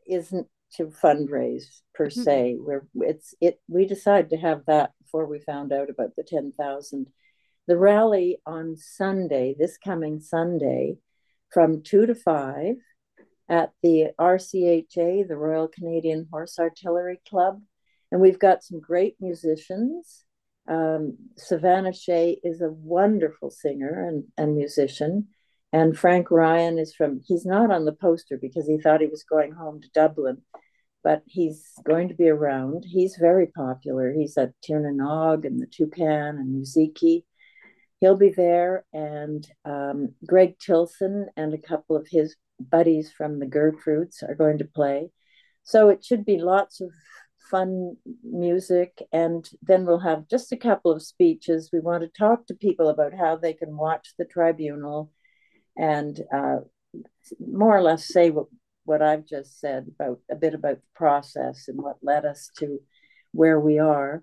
isn't 0.08 0.48
to 0.76 0.88
fundraise 0.88 1.82
per 1.94 2.08
mm-hmm. 2.08 2.22
se. 2.22 2.58
Where 2.60 2.88
it's 2.96 3.36
it 3.40 3.60
we 3.68 3.86
decided 3.86 4.32
to 4.32 4.38
have 4.38 4.64
that 4.68 4.92
before 5.04 5.26
we 5.26 5.40
found 5.40 5.72
out 5.72 5.90
about 5.90 6.16
the 6.16 6.24
ten 6.24 6.52
thousand. 6.58 7.08
The 7.68 7.78
rally 7.78 8.38
on 8.46 8.78
Sunday, 8.78 9.54
this 9.58 9.78
coming 9.78 10.22
Sunday, 10.22 10.98
from 11.52 11.84
two 11.84 12.06
to 12.06 12.16
five 12.16 12.78
at 13.50 13.72
the 13.82 14.08
RCHA, 14.20 15.28
the 15.28 15.38
Royal 15.38 15.68
Canadian 15.68 16.28
Horse 16.32 16.60
Artillery 16.60 17.20
Club. 17.28 17.62
And 18.12 18.22
we've 18.22 18.40
got 18.40 18.64
some 18.64 18.80
great 18.80 19.16
musicians. 19.20 20.24
Um, 20.68 21.18
Savannah 21.38 21.94
Shea 21.94 22.40
is 22.44 22.62
a 22.62 22.70
wonderful 22.70 23.50
singer 23.50 24.08
and, 24.08 24.26
and 24.38 24.56
musician. 24.56 25.28
And 25.74 25.98
Frank 25.98 26.32
Ryan 26.32 26.78
is 26.78 26.94
from, 26.96 27.22
he's 27.26 27.46
not 27.46 27.72
on 27.72 27.86
the 27.86 27.94
poster 27.94 28.38
because 28.42 28.68
he 28.68 28.78
thought 28.78 29.02
he 29.02 29.08
was 29.08 29.24
going 29.24 29.52
home 29.52 29.82
to 29.82 29.90
Dublin, 29.94 30.42
but 31.04 31.24
he's 31.26 31.72
going 31.86 32.10
to 32.10 32.16
be 32.16 32.30
around. 32.30 32.86
He's 32.86 33.18
very 33.20 33.48
popular. 33.48 34.14
He's 34.14 34.38
at 34.38 34.54
Tirnanog 34.62 35.46
and 35.46 35.60
the 35.60 35.68
Toucan 35.68 36.38
and 36.38 36.56
Musiikki. 36.56 37.24
He'll 38.00 38.18
be 38.18 38.30
there. 38.30 38.86
And 38.94 39.46
um, 39.66 40.10
Greg 40.26 40.58
Tilson 40.60 41.28
and 41.36 41.54
a 41.54 41.58
couple 41.58 41.96
of 41.96 42.08
his 42.10 42.36
buddies 42.60 43.12
from 43.12 43.40
the 43.40 43.46
Gertrudes 43.46 44.24
are 44.24 44.36
going 44.36 44.58
to 44.60 44.66
play. 44.66 45.10
So 45.64 45.90
it 45.90 46.04
should 46.04 46.26
be 46.26 46.38
lots 46.38 46.82
of 46.82 46.92
fun 47.52 47.98
music. 48.24 49.02
And 49.12 49.48
then 49.62 49.86
we'll 49.86 50.00
have 50.00 50.28
just 50.28 50.52
a 50.52 50.58
couple 50.58 50.92
of 50.92 51.02
speeches. 51.04 51.70
We 51.72 51.80
want 51.80 52.04
to 52.04 52.10
talk 52.20 52.48
to 52.48 52.54
people 52.54 52.90
about 52.90 53.14
how 53.14 53.36
they 53.36 53.54
can 53.54 53.76
watch 53.76 54.14
the 54.18 54.26
tribunal 54.26 55.12
and 55.78 56.20
uh, 56.34 56.58
more 57.40 57.76
or 57.76 57.82
less 57.82 58.08
say 58.08 58.30
what, 58.30 58.48
what 58.86 59.02
I've 59.02 59.26
just 59.26 59.60
said 59.60 59.88
about 59.88 60.20
a 60.32 60.36
bit 60.36 60.54
about 60.54 60.78
the 60.78 60.88
process 60.96 61.68
and 61.68 61.78
what 61.82 61.98
led 62.02 62.26
us 62.26 62.50
to 62.60 62.80
where 63.32 63.60
we 63.60 63.80
are. 63.80 64.22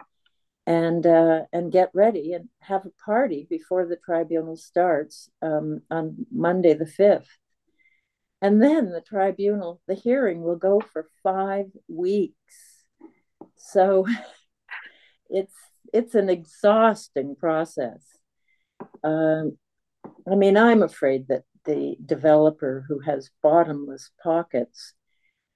And 0.67 1.07
uh, 1.07 1.43
and 1.53 1.71
get 1.71 1.91
ready 1.93 2.33
and 2.33 2.49
have 2.61 2.87
a 2.87 3.05
party 3.05 3.47
before 3.51 3.85
the 3.85 3.99
tribunal 4.03 4.57
starts 4.57 5.29
um, 5.43 5.83
on 5.91 6.25
Monday 6.33 6.73
the 6.73 6.87
fifth. 6.87 7.29
And 8.45 8.63
then 8.63 8.91
the 8.91 9.01
tribunal, 9.01 9.81
the 9.89 9.95
hearing 9.95 10.43
will 10.43 10.57
go 10.57 10.79
for 10.93 11.09
five 11.23 11.65
weeks. 11.89 12.85
So 13.57 14.07
it's 15.31 15.55
it's 15.95 16.15
an 16.15 16.29
exhausting 16.29 17.37
process. 17.37 18.05
Um, 19.03 19.57
I 20.31 20.35
mean, 20.35 20.59
I'm 20.59 20.83
afraid 20.83 21.29
that 21.29 21.45
the 21.65 21.97
developer 22.05 22.85
who 22.87 22.99
has 22.99 23.31
bottomless 23.43 24.11
pockets 24.23 24.93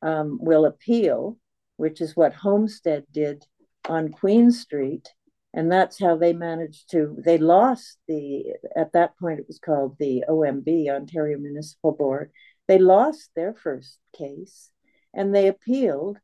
um, 0.01 0.39
will 0.41 0.65
appeal, 0.65 1.37
which 1.77 2.01
is 2.01 2.17
what 2.17 2.33
Homestead 2.33 3.05
did 3.13 3.45
on 3.87 4.13
Queen 4.13 4.51
Street. 4.51 5.11
And 5.53 5.71
that's 5.71 6.01
how 6.01 6.17
they 6.17 6.33
managed 6.33 6.91
to, 6.93 7.17
they 7.19 7.37
lost 7.37 7.99
the, 8.07 8.55
at 8.75 8.93
that 8.95 9.19
point 9.19 9.41
it 9.41 9.47
was 9.47 9.59
called 9.59 9.97
the 9.99 10.25
OMB, 10.27 10.89
Ontario 10.89 11.37
Municipal 11.37 11.93
Board. 11.93 12.31
They 12.69 12.79
lost 12.79 13.31
their 13.35 13.55
first 13.55 13.99
case 14.17 14.71
and 15.15 15.35
they 15.35 15.49
appealed 15.49 16.19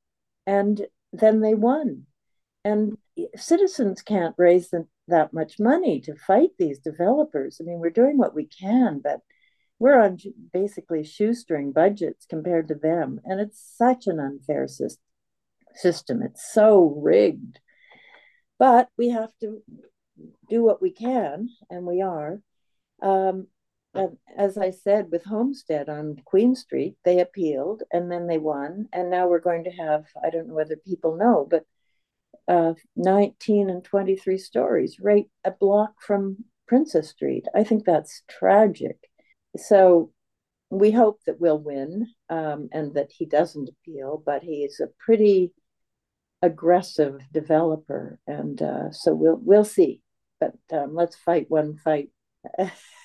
and 0.47 0.87
then 1.13 1.41
they 1.41 1.55
won. 1.55 2.07
And 2.65 2.97
citizens 3.37 4.03
can't 4.03 4.35
raise 4.39 4.71
the, 4.71 4.87
that 5.09 5.33
much 5.33 5.59
money 5.59 6.01
to 6.03 6.15
fight 6.15 6.51
these 6.59 6.79
developers. 6.79 7.61
I 7.61 7.65
mean, 7.65 7.79
we're 7.79 7.91
doing 7.91 8.19
what 8.19 8.35
we 8.35 8.47
can, 8.47 9.01
but 9.03 9.21
we're 9.79 10.01
on 10.01 10.19
basically 10.53 11.05
shoestring 11.05 11.73
budgets 11.73 12.27
compared 12.27 12.69
to 12.69 12.75
them. 12.75 13.21
And 13.25 13.41
it's 13.41 13.63
such 13.77 14.07
an 14.07 14.21
unfair 14.21 14.67
system. 14.69 16.23
It's 16.23 16.53
so 16.53 16.95
rigged. 16.97 17.59
But 18.59 18.89
we 18.97 19.11
have 19.11 19.33
to 19.41 19.63
do 20.49 20.63
what 20.63 20.81
we 20.81 20.91
can, 20.91 21.49
and 21.69 21.85
we 21.85 22.03
are. 22.03 22.41
Um, 23.03 23.49
as 24.37 24.59
I 24.59 24.71
said, 24.71 25.11
with 25.11 25.25
Homestead 25.25 25.89
on 25.89 26.21
Queen 26.25 26.55
Street, 26.55 26.97
they 27.05 27.21
appealed 27.21 27.83
and 27.93 28.11
then 28.11 28.27
they 28.27 28.39
won. 28.39 28.89
And 28.93 29.11
now 29.11 29.29
we're 29.29 29.41
going 29.41 29.65
to 29.65 29.71
have, 29.71 30.07
I 30.23 30.31
don't 30.31 30.49
know 30.49 30.55
whether 30.55 30.77
people 30.77 31.17
know, 31.17 31.47
but 31.49 31.65
uh, 32.49 32.75
19 32.97 33.71
and 33.71 33.85
23 33.85 34.37
stories 34.39 34.99
right 35.01 35.27
a 35.45 35.51
block 35.51 36.03
from 36.03 36.45
Princess 36.67 37.11
Street. 37.11 37.47
I 37.55 37.65
think 37.65 37.85
that's 37.85 38.23
tragic. 38.29 38.99
So 39.57 40.13
we 40.71 40.91
hope 40.91 41.21
that 41.27 41.41
we'll 41.41 41.59
win 41.59 42.09
um, 42.29 42.69
and 42.73 42.95
that 42.95 43.13
he 43.17 43.27
doesn't 43.27 43.69
appeal, 43.69 44.23
but 44.25 44.43
he 44.43 44.65
is 44.65 44.81
a 44.81 44.89
pretty 44.99 45.53
aggressive 46.43 47.21
developer. 47.33 48.19
And 48.27 48.61
uh, 48.61 48.91
so 48.91 49.15
we'll, 49.15 49.39
we'll 49.41 49.65
see. 49.65 50.03
But 50.41 50.55
um, 50.73 50.95
let's 50.95 51.17
fight 51.17 51.47
one 51.49 51.77
fight. 51.77 52.11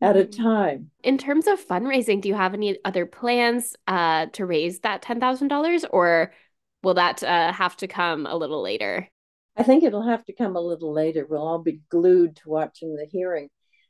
at 0.00 0.16
a 0.16 0.24
mm-hmm. 0.24 0.42
time. 0.42 0.90
In 1.02 1.18
terms 1.18 1.46
of 1.46 1.64
fundraising, 1.64 2.20
do 2.20 2.28
you 2.28 2.34
have 2.34 2.54
any 2.54 2.78
other 2.84 3.06
plans 3.06 3.76
uh, 3.86 4.26
to 4.32 4.46
raise 4.46 4.80
that 4.80 5.02
$10,000 5.02 5.84
or 5.90 6.32
will 6.82 6.94
that 6.94 7.22
uh, 7.22 7.52
have 7.52 7.76
to 7.78 7.86
come 7.86 8.26
a 8.26 8.36
little 8.36 8.62
later? 8.62 9.08
I 9.56 9.62
think 9.62 9.84
it'll 9.84 10.06
have 10.06 10.24
to 10.26 10.34
come 10.34 10.56
a 10.56 10.60
little 10.60 10.92
later. 10.92 11.26
We'll 11.28 11.46
all 11.46 11.58
be 11.58 11.80
glued 11.90 12.36
to 12.36 12.48
watching 12.48 12.94
the 12.94 13.06
hearing. 13.06 13.48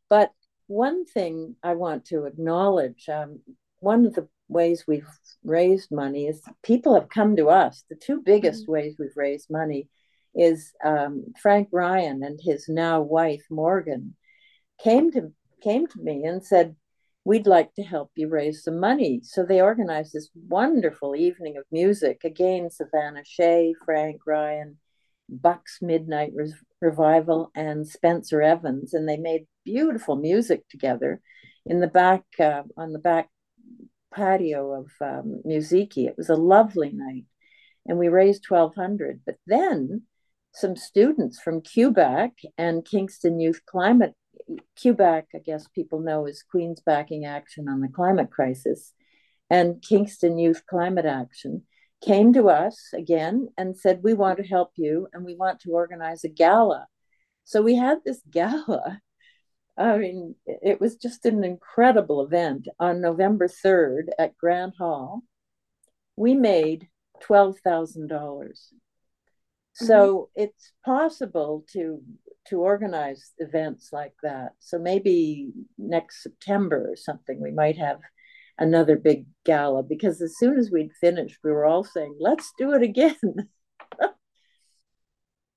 But 0.08 0.30
one 0.68 1.04
thing 1.04 1.56
I 1.62 1.74
want 1.74 2.06
to 2.06 2.24
acknowledge 2.24 3.08
um, 3.08 3.40
one 3.80 4.06
of 4.06 4.14
the 4.14 4.28
ways 4.48 4.84
we've 4.86 5.08
raised 5.44 5.90
money 5.90 6.26
is 6.26 6.40
people 6.62 6.94
have 6.94 7.08
come 7.08 7.36
to 7.36 7.48
us. 7.48 7.84
The 7.88 7.96
two 7.96 8.20
biggest 8.24 8.64
mm-hmm. 8.64 8.72
ways 8.72 8.96
we've 8.98 9.16
raised 9.16 9.50
money 9.50 9.88
is 10.34 10.72
um, 10.84 11.24
Frank 11.40 11.68
Ryan 11.72 12.22
and 12.22 12.38
his 12.40 12.68
now 12.68 13.00
wife 13.00 13.44
Morgan 13.50 14.14
came 14.82 15.10
to 15.12 15.32
came 15.66 15.86
to 15.88 15.98
me 16.00 16.24
and 16.24 16.44
said, 16.44 16.76
We'd 17.24 17.48
like 17.48 17.74
to 17.74 17.82
help 17.82 18.12
you 18.14 18.28
raise 18.28 18.62
some 18.62 18.78
money. 18.78 19.20
So 19.24 19.44
they 19.44 19.60
organized 19.60 20.12
this 20.12 20.30
wonderful 20.48 21.16
evening 21.16 21.56
of 21.56 21.64
music. 21.72 22.20
Again, 22.22 22.70
Savannah 22.70 23.24
Shea, 23.24 23.74
Frank 23.84 24.20
Ryan, 24.24 24.78
Buck's 25.28 25.78
Midnight 25.82 26.30
Re- 26.36 26.54
Revival, 26.80 27.50
and 27.56 27.84
Spencer 27.84 28.40
Evans. 28.42 28.94
And 28.94 29.08
they 29.08 29.16
made 29.16 29.48
beautiful 29.64 30.14
music 30.14 30.68
together 30.68 31.20
in 31.64 31.80
the 31.80 31.88
back, 31.88 32.22
uh, 32.38 32.62
on 32.76 32.92
the 32.92 33.00
back 33.00 33.28
patio 34.14 34.70
of 34.70 34.90
um, 35.00 35.42
Musiikki. 35.44 36.06
It 36.06 36.16
was 36.16 36.28
a 36.28 36.36
lovely 36.36 36.92
night. 36.92 37.24
And 37.86 37.98
we 37.98 38.06
raised 38.06 38.46
1200 38.48 39.22
But 39.26 39.38
then 39.48 40.02
some 40.54 40.76
students 40.76 41.40
from 41.40 41.60
QBAC 41.60 42.30
and 42.56 42.84
Kingston 42.84 43.40
Youth 43.40 43.62
Climate 43.66 44.14
QBAC, 44.78 45.24
I 45.34 45.38
guess 45.38 45.68
people 45.68 46.00
know, 46.00 46.26
is 46.26 46.42
Queen's 46.42 46.80
Backing 46.80 47.24
Action 47.24 47.68
on 47.68 47.80
the 47.80 47.88
Climate 47.88 48.30
Crisis, 48.30 48.92
and 49.50 49.82
Kingston 49.82 50.38
Youth 50.38 50.62
Climate 50.66 51.06
Action 51.06 51.62
came 52.04 52.32
to 52.32 52.48
us 52.48 52.90
again 52.94 53.48
and 53.56 53.76
said, 53.76 54.02
We 54.02 54.14
want 54.14 54.38
to 54.38 54.44
help 54.44 54.72
you 54.76 55.08
and 55.12 55.24
we 55.24 55.34
want 55.34 55.60
to 55.60 55.70
organize 55.70 56.24
a 56.24 56.28
gala. 56.28 56.86
So 57.44 57.62
we 57.62 57.76
had 57.76 57.98
this 58.04 58.20
gala. 58.30 59.00
I 59.78 59.98
mean, 59.98 60.34
it 60.46 60.80
was 60.80 60.96
just 60.96 61.26
an 61.26 61.44
incredible 61.44 62.22
event 62.22 62.66
on 62.80 63.02
November 63.02 63.46
3rd 63.46 64.08
at 64.18 64.36
Grand 64.38 64.72
Hall. 64.78 65.22
We 66.16 66.34
made 66.34 66.88
$12,000. 67.22 68.70
So 69.74 70.30
mm-hmm. 70.30 70.42
it's 70.42 70.72
possible 70.82 71.66
to 71.74 72.00
to 72.48 72.60
organize 72.60 73.32
events 73.38 73.90
like 73.92 74.14
that. 74.22 74.52
So 74.58 74.78
maybe 74.78 75.52
next 75.78 76.22
September 76.22 76.90
or 76.90 76.96
something, 76.96 77.40
we 77.40 77.52
might 77.52 77.78
have 77.78 77.98
another 78.58 78.96
big 78.96 79.26
gala 79.44 79.82
because 79.82 80.20
as 80.20 80.36
soon 80.38 80.58
as 80.58 80.70
we'd 80.70 80.92
finished, 81.00 81.38
we 81.44 81.50
were 81.50 81.66
all 81.66 81.84
saying, 81.84 82.16
let's 82.20 82.52
do 82.58 82.72
it 82.72 82.82
again. 82.82 83.16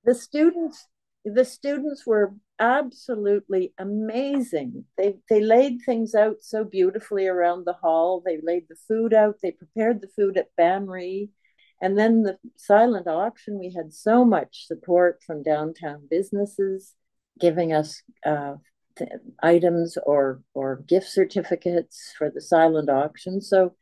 the 0.03 0.15
students 0.15 0.88
the 1.25 1.46
students 1.46 2.05
were 2.05 2.34
absolutely 2.60 3.74
amazing. 3.77 4.86
They 4.98 5.15
they 5.29 5.41
laid 5.41 5.79
things 5.86 6.15
out 6.15 6.38
so 6.41 6.63
beautifully 6.63 7.27
around 7.27 7.65
the 7.65 7.74
hall. 7.74 8.22
They 8.25 8.39
laid 8.41 8.67
the 8.69 8.77
food 8.88 9.13
out. 9.13 9.38
They 9.41 9.51
prepared 9.51 10.01
the 10.01 10.08
food 10.08 10.38
at 10.38 10.55
Ban 10.58 10.88
Righ. 10.88 11.29
And 11.82 11.98
then 11.98 12.24
the 12.24 12.38
silent 12.58 13.08
auction, 13.08 13.58
we 13.58 13.74
had 13.74 13.94
so 13.94 14.26
much 14.26 14.66
support 14.68 15.22
from 15.26 15.44
downtown 15.44 16.08
businesses 16.10 16.94
giving 17.40 17.72
us 17.72 18.02
uh, 18.26 18.56
items 19.42 19.98
or 20.06 20.42
or 20.54 20.84
gift 20.88 21.08
certificates 21.08 22.14
for 22.18 22.30
the 22.30 22.42
silent 22.42 22.90
auction. 22.90 23.42
So 23.42 23.76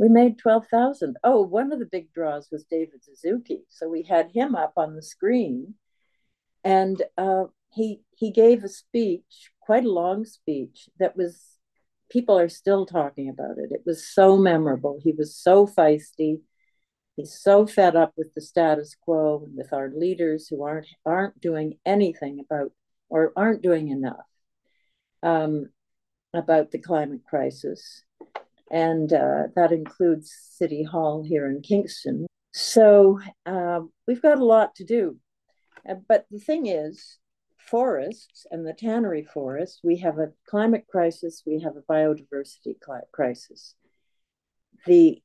we 0.00 0.08
made 0.08 0.38
12,000. 0.38 1.18
Oh, 1.22 1.42
one 1.42 1.72
of 1.72 1.78
the 1.78 1.84
big 1.84 2.10
draws 2.14 2.48
was 2.50 2.64
David 2.64 3.04
Suzuki. 3.04 3.64
So 3.68 3.86
we 3.86 4.02
had 4.02 4.30
him 4.32 4.54
up 4.54 4.72
on 4.78 4.96
the 4.96 5.02
screen 5.02 5.74
and 6.64 7.02
uh, 7.18 7.44
he, 7.68 8.00
he 8.16 8.30
gave 8.30 8.64
a 8.64 8.68
speech, 8.68 9.50
quite 9.60 9.84
a 9.84 9.92
long 9.92 10.24
speech 10.24 10.88
that 10.98 11.18
was, 11.18 11.58
people 12.08 12.38
are 12.38 12.48
still 12.48 12.86
talking 12.86 13.28
about 13.28 13.58
it. 13.58 13.72
It 13.72 13.82
was 13.84 14.08
so 14.08 14.38
memorable. 14.38 14.98
He 15.04 15.12
was 15.12 15.36
so 15.36 15.66
feisty. 15.66 16.40
He's 17.20 17.38
so 17.38 17.66
fed 17.66 17.96
up 17.96 18.12
with 18.16 18.32
the 18.34 18.40
status 18.40 18.96
quo 18.98 19.42
and 19.44 19.56
with 19.56 19.72
our 19.72 19.90
leaders 19.94 20.48
who 20.48 20.62
aren't, 20.62 20.86
aren't 21.04 21.40
doing 21.40 21.78
anything 21.84 22.40
about 22.40 22.72
or 23.08 23.32
aren't 23.36 23.62
doing 23.62 23.88
enough 23.88 24.26
um, 25.22 25.66
about 26.32 26.70
the 26.70 26.78
climate 26.78 27.20
crisis 27.28 28.04
and 28.70 29.12
uh, 29.12 29.48
that 29.56 29.72
includes 29.72 30.32
City 30.52 30.82
Hall 30.84 31.22
here 31.22 31.46
in 31.50 31.60
Kingston. 31.60 32.26
So 32.52 33.20
uh, 33.44 33.80
we've 34.06 34.22
got 34.22 34.38
a 34.38 34.44
lot 34.44 34.76
to 34.76 34.84
do. 34.84 35.18
Uh, 35.88 35.96
but 36.08 36.26
the 36.30 36.38
thing 36.38 36.66
is, 36.66 37.18
forests 37.58 38.46
and 38.50 38.66
the 38.66 38.72
tannery 38.72 39.24
forest, 39.24 39.80
we 39.82 39.98
have 39.98 40.18
a 40.18 40.32
climate 40.48 40.86
crisis, 40.88 41.42
we 41.44 41.60
have 41.60 41.76
a 41.76 41.92
biodiversity 41.92 42.76
crisis. 43.12 43.74
The 44.86 45.20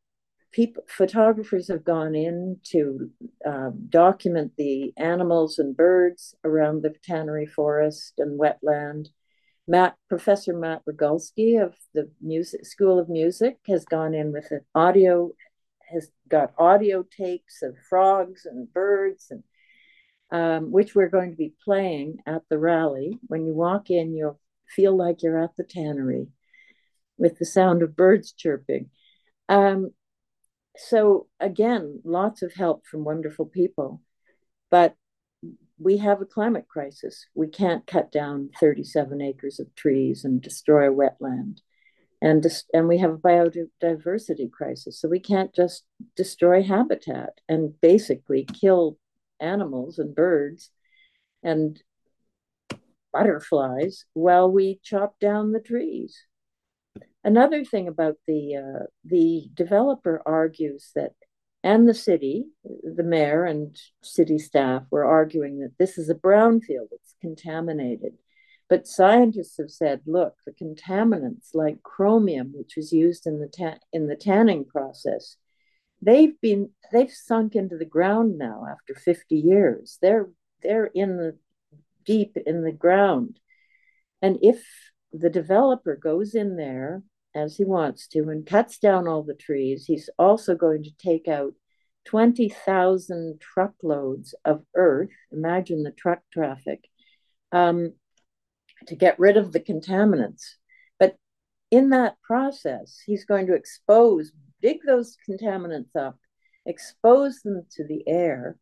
people, 0.55 0.83
photographers 0.87 1.67
have 1.67 1.83
gone 1.83 2.15
in 2.15 2.57
to 2.63 3.11
uh, 3.45 3.71
document 3.89 4.53
the 4.57 4.93
animals 4.95 5.59
and 5.59 5.75
birds 5.75 6.33
around 6.45 6.81
the 6.81 6.93
tannery 7.03 7.45
forest 7.45 8.13
and 8.19 8.39
wetland 8.39 9.09
Matt, 9.67 9.95
Professor 10.07 10.53
Matt 10.53 10.83
Rogalsky 10.85 11.61
of 11.61 11.75
the 11.93 12.09
Music 12.21 12.65
School 12.65 12.99
of 12.99 13.09
Music 13.09 13.57
has 13.67 13.83
gone 13.83 14.13
in 14.13 14.31
with 14.31 14.51
an 14.51 14.61
audio, 14.75 15.31
has 15.91 16.11
got 16.29 16.53
audio 16.57 17.03
tapes 17.03 17.63
of 17.63 17.75
frogs 17.89 18.45
and 18.45 18.71
birds, 18.71 19.31
and 19.31 19.43
um, 20.31 20.71
which 20.71 20.93
we're 20.93 21.09
going 21.09 21.31
to 21.31 21.37
be 21.37 21.53
playing 21.63 22.17
at 22.27 22.43
the 22.47 22.59
rally. 22.59 23.17
When 23.25 23.47
you 23.47 23.55
walk 23.55 23.89
in, 23.89 24.15
you'll 24.15 24.39
feel 24.67 24.95
like 24.95 25.23
you're 25.23 25.43
at 25.43 25.55
the 25.57 25.63
tannery 25.63 26.27
with 27.17 27.39
the 27.39 27.45
sound 27.45 27.81
of 27.81 27.95
birds 27.95 28.33
chirping. 28.33 28.91
Um, 29.49 29.91
so 30.77 31.27
again, 31.39 32.01
lots 32.03 32.41
of 32.41 32.53
help 32.53 32.85
from 32.85 33.03
wonderful 33.03 33.45
people, 33.45 34.01
but 34.69 34.95
we 35.77 35.97
have 35.97 36.21
a 36.21 36.25
climate 36.25 36.67
crisis. 36.67 37.25
We 37.33 37.47
can't 37.47 37.85
cut 37.85 38.11
down 38.11 38.49
37 38.59 39.21
acres 39.21 39.59
of 39.59 39.73
trees 39.75 40.23
and 40.23 40.41
destroy 40.41 40.89
a 40.89 40.93
wetland. 40.93 41.59
And, 42.21 42.45
and 42.73 42.87
we 42.87 42.97
have 42.99 43.11
a 43.11 43.17
biodiversity 43.17 44.49
crisis. 44.51 44.99
So 44.99 45.09
we 45.09 45.19
can't 45.19 45.53
just 45.53 45.83
destroy 46.15 46.63
habitat 46.63 47.41
and 47.49 47.79
basically 47.81 48.45
kill 48.45 48.97
animals 49.39 49.99
and 49.99 50.15
birds 50.15 50.71
and 51.43 51.81
butterflies 53.11 54.05
while 54.13 54.49
we 54.49 54.79
chop 54.81 55.19
down 55.19 55.51
the 55.51 55.59
trees. 55.59 56.17
Another 57.25 57.65
thing 57.65 57.87
about 57.87 58.17
the 58.27 58.55
uh, 58.55 58.85
the 59.03 59.49
developer 59.55 60.21
argues 60.27 60.91
that 60.93 61.13
and 61.63 61.89
the 61.89 61.95
city, 61.95 62.45
the 62.63 63.01
mayor 63.01 63.45
and 63.45 63.75
city 64.03 64.37
staff 64.37 64.83
were 64.91 65.03
arguing 65.03 65.61
that 65.61 65.73
this 65.79 65.97
is 65.97 66.11
a 66.11 66.13
brownfield, 66.13 66.89
it's 66.91 67.15
contaminated. 67.21 68.13
But 68.69 68.85
scientists 68.85 69.57
have 69.57 69.71
said, 69.71 70.01
look, 70.05 70.35
the 70.45 70.51
contaminants 70.51 71.55
like 71.55 71.81
chromium, 71.81 72.51
which 72.53 72.75
was 72.75 72.93
used 72.93 73.25
in 73.25 73.39
the 73.39 73.47
ta- 73.47 73.79
in 73.91 74.05
the 74.05 74.15
tanning 74.15 74.63
process, 74.63 75.37
they've 76.03 76.39
been 76.41 76.69
they've 76.93 77.11
sunk 77.11 77.55
into 77.55 77.75
the 77.75 77.85
ground 77.85 78.37
now 78.37 78.67
after 78.69 78.93
50 78.93 79.35
years. 79.35 79.97
They're 79.99 80.29
they're 80.61 80.91
in 80.93 81.17
the 81.17 81.35
deep 82.05 82.37
in 82.45 82.63
the 82.63 82.71
ground. 82.71 83.39
And 84.21 84.37
if 84.43 84.63
the 85.11 85.31
developer 85.31 85.95
goes 85.95 86.35
in 86.35 86.57
there 86.57 87.01
as 87.35 87.57
he 87.57 87.65
wants 87.65 88.07
to 88.07 88.29
and 88.29 88.45
cuts 88.45 88.79
down 88.79 89.07
all 89.07 89.21
the 89.21 89.35
trees, 89.35 89.85
he's 89.85 90.09
also 90.17 90.55
going 90.55 90.83
to 90.83 90.91
take 90.97 91.27
out 91.27 91.53
20,000 92.05 93.39
truckloads 93.41 94.33
of 94.45 94.63
earth. 94.75 95.09
Imagine 95.31 95.83
the 95.83 95.91
truck 95.91 96.19
traffic 96.31 96.87
um, 97.51 97.93
to 98.87 98.95
get 98.95 99.19
rid 99.19 99.37
of 99.37 99.51
the 99.51 99.59
contaminants. 99.59 100.43
But 100.99 101.17
in 101.71 101.89
that 101.89 102.15
process, 102.21 102.99
he's 103.05 103.25
going 103.25 103.47
to 103.47 103.55
expose, 103.55 104.31
dig 104.61 104.79
those 104.85 105.17
contaminants 105.29 105.95
up, 105.95 106.17
expose 106.65 107.41
them 107.41 107.65
to 107.71 107.85
the 107.85 108.07
air. 108.07 108.57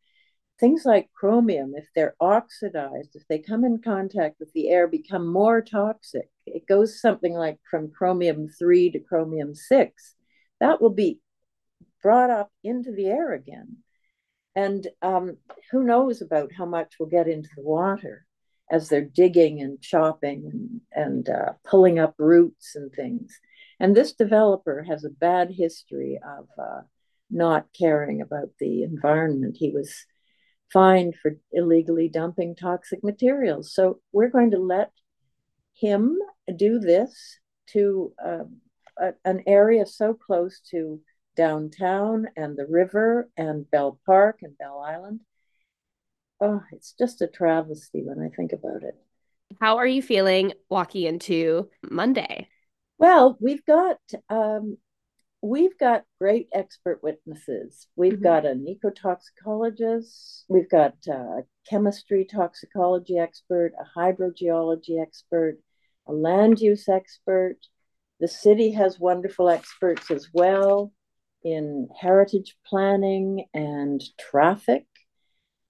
Things 0.59 0.83
like 0.85 1.11
chromium, 1.13 1.73
if 1.75 1.87
they're 1.95 2.15
oxidized, 2.19 3.15
if 3.15 3.23
they 3.27 3.39
come 3.39 3.65
in 3.65 3.81
contact 3.81 4.39
with 4.39 4.51
the 4.53 4.69
air, 4.69 4.87
become 4.87 5.27
more 5.27 5.61
toxic. 5.61 6.29
It 6.45 6.67
goes 6.67 7.01
something 7.01 7.33
like 7.33 7.59
from 7.69 7.91
chromium 7.91 8.47
3 8.47 8.91
to 8.91 8.99
chromium 8.99 9.55
6 9.55 10.15
that 10.63 10.81
will 10.81 10.91
be 10.91 11.19
brought 12.01 12.29
up 12.29 12.49
into 12.63 12.91
the 12.93 13.07
air 13.07 13.33
again. 13.33 13.77
And 14.55 14.87
um, 15.01 15.37
who 15.71 15.83
knows 15.83 16.21
about 16.21 16.51
how 16.57 16.65
much 16.65 16.93
will 16.99 17.07
get 17.07 17.27
into 17.27 17.49
the 17.55 17.63
water 17.63 18.25
as 18.71 18.87
they're 18.87 19.01
digging 19.01 19.61
and 19.61 19.81
chopping 19.81 20.81
and, 20.93 21.27
uh, 21.27 21.53
pulling 21.65 21.99
up 21.99 22.15
roots 22.17 22.75
and 22.75 22.91
things. 22.93 23.37
And 23.79 23.95
this 23.95 24.13
developer 24.13 24.83
has 24.83 25.03
a 25.03 25.09
bad 25.09 25.51
history 25.51 26.19
of 26.25 26.47
uh, 26.57 26.81
not 27.29 27.65
caring 27.77 28.21
about 28.21 28.51
the 28.59 28.83
environment. 28.83 29.57
He 29.59 29.71
was 29.71 30.05
fined 30.73 31.15
for 31.21 31.37
illegally 31.51 32.09
dumping 32.09 32.55
toxic 32.55 33.03
materials 33.03 33.73
so 33.73 33.99
we're 34.11 34.29
going 34.29 34.51
to 34.51 34.59
let 34.59 34.91
him 35.73 36.17
do 36.57 36.79
this 36.79 37.39
to 37.67 38.11
uh, 38.23 38.43
a, 38.97 39.13
an 39.25 39.43
area 39.47 39.85
so 39.85 40.13
close 40.13 40.59
to 40.71 40.99
downtown 41.35 42.27
and 42.35 42.57
the 42.57 42.65
river 42.67 43.29
and 43.37 43.69
Bell 43.69 43.99
Park 44.05 44.39
and 44.41 44.57
Bell 44.57 44.79
Island. 44.79 45.21
Oh, 46.39 46.61
it's 46.71 46.93
just 46.93 47.21
a 47.21 47.27
travesty 47.27 48.03
when 48.03 48.19
I 48.19 48.29
think 48.35 48.53
about 48.53 48.83
it. 48.83 48.95
How 49.59 49.77
are 49.77 49.87
you 49.87 50.01
feeling 50.01 50.53
walking 50.69 51.03
into 51.03 51.69
Monday? 51.89 52.49
Well, 52.97 53.37
we've 53.39 53.65
got 53.65 53.97
um, 54.29 54.77
we've 55.43 55.77
got 55.77 56.05
great 56.19 56.47
expert 56.53 57.03
witnesses. 57.03 57.87
We've 57.97 58.13
mm-hmm. 58.13 58.23
got 58.23 58.45
an 58.45 58.65
ecotoxicologist, 58.65 60.43
we've 60.47 60.69
got 60.69 60.95
a 61.07 61.41
chemistry 61.69 62.25
toxicology 62.25 63.19
expert, 63.19 63.73
a 63.77 63.99
hydrogeology 63.99 65.01
expert, 65.01 65.59
a 66.07 66.13
land 66.13 66.59
use 66.59 66.87
expert. 66.87 67.57
The 68.21 68.29
city 68.29 68.71
has 68.71 68.99
wonderful 68.99 69.49
experts 69.49 70.09
as 70.09 70.29
well 70.33 70.93
in 71.43 71.89
heritage 71.99 72.55
planning 72.65 73.45
and 73.53 74.01
traffic, 74.17 74.85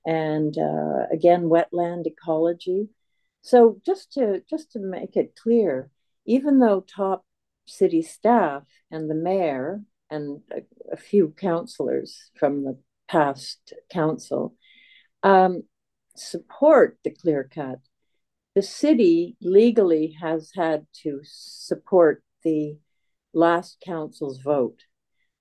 and 0.05 0.55
uh, 0.55 1.07
again, 1.12 1.45
wetland 1.45 2.05
ecology. 2.05 2.89
So 3.41 3.81
just 3.83 4.13
to 4.13 4.43
just 4.47 4.73
to 4.73 4.79
make 4.79 5.15
it 5.15 5.36
clear, 5.36 5.89
even 6.27 6.59
though 6.59 6.81
top 6.81 7.25
city 7.65 8.02
staff 8.02 8.63
and 8.91 9.10
the 9.10 9.15
mayor 9.15 9.82
and 10.10 10.41
a, 10.52 10.62
a 10.91 10.97
few 10.97 11.34
councillors 11.38 12.32
from 12.36 12.63
the 12.63 12.78
past 13.08 13.73
council 13.91 14.56
um, 15.23 15.63
support 16.15 16.97
the 17.04 17.12
clear 17.12 17.49
cut 17.54 17.80
the 18.56 18.62
city 18.62 19.36
legally 19.41 20.15
has 20.21 20.52
had 20.56 20.86
to 21.02 21.21
support 21.23 22.23
the 22.43 22.78
last 23.34 23.82
council's 23.84 24.39
vote. 24.39 24.84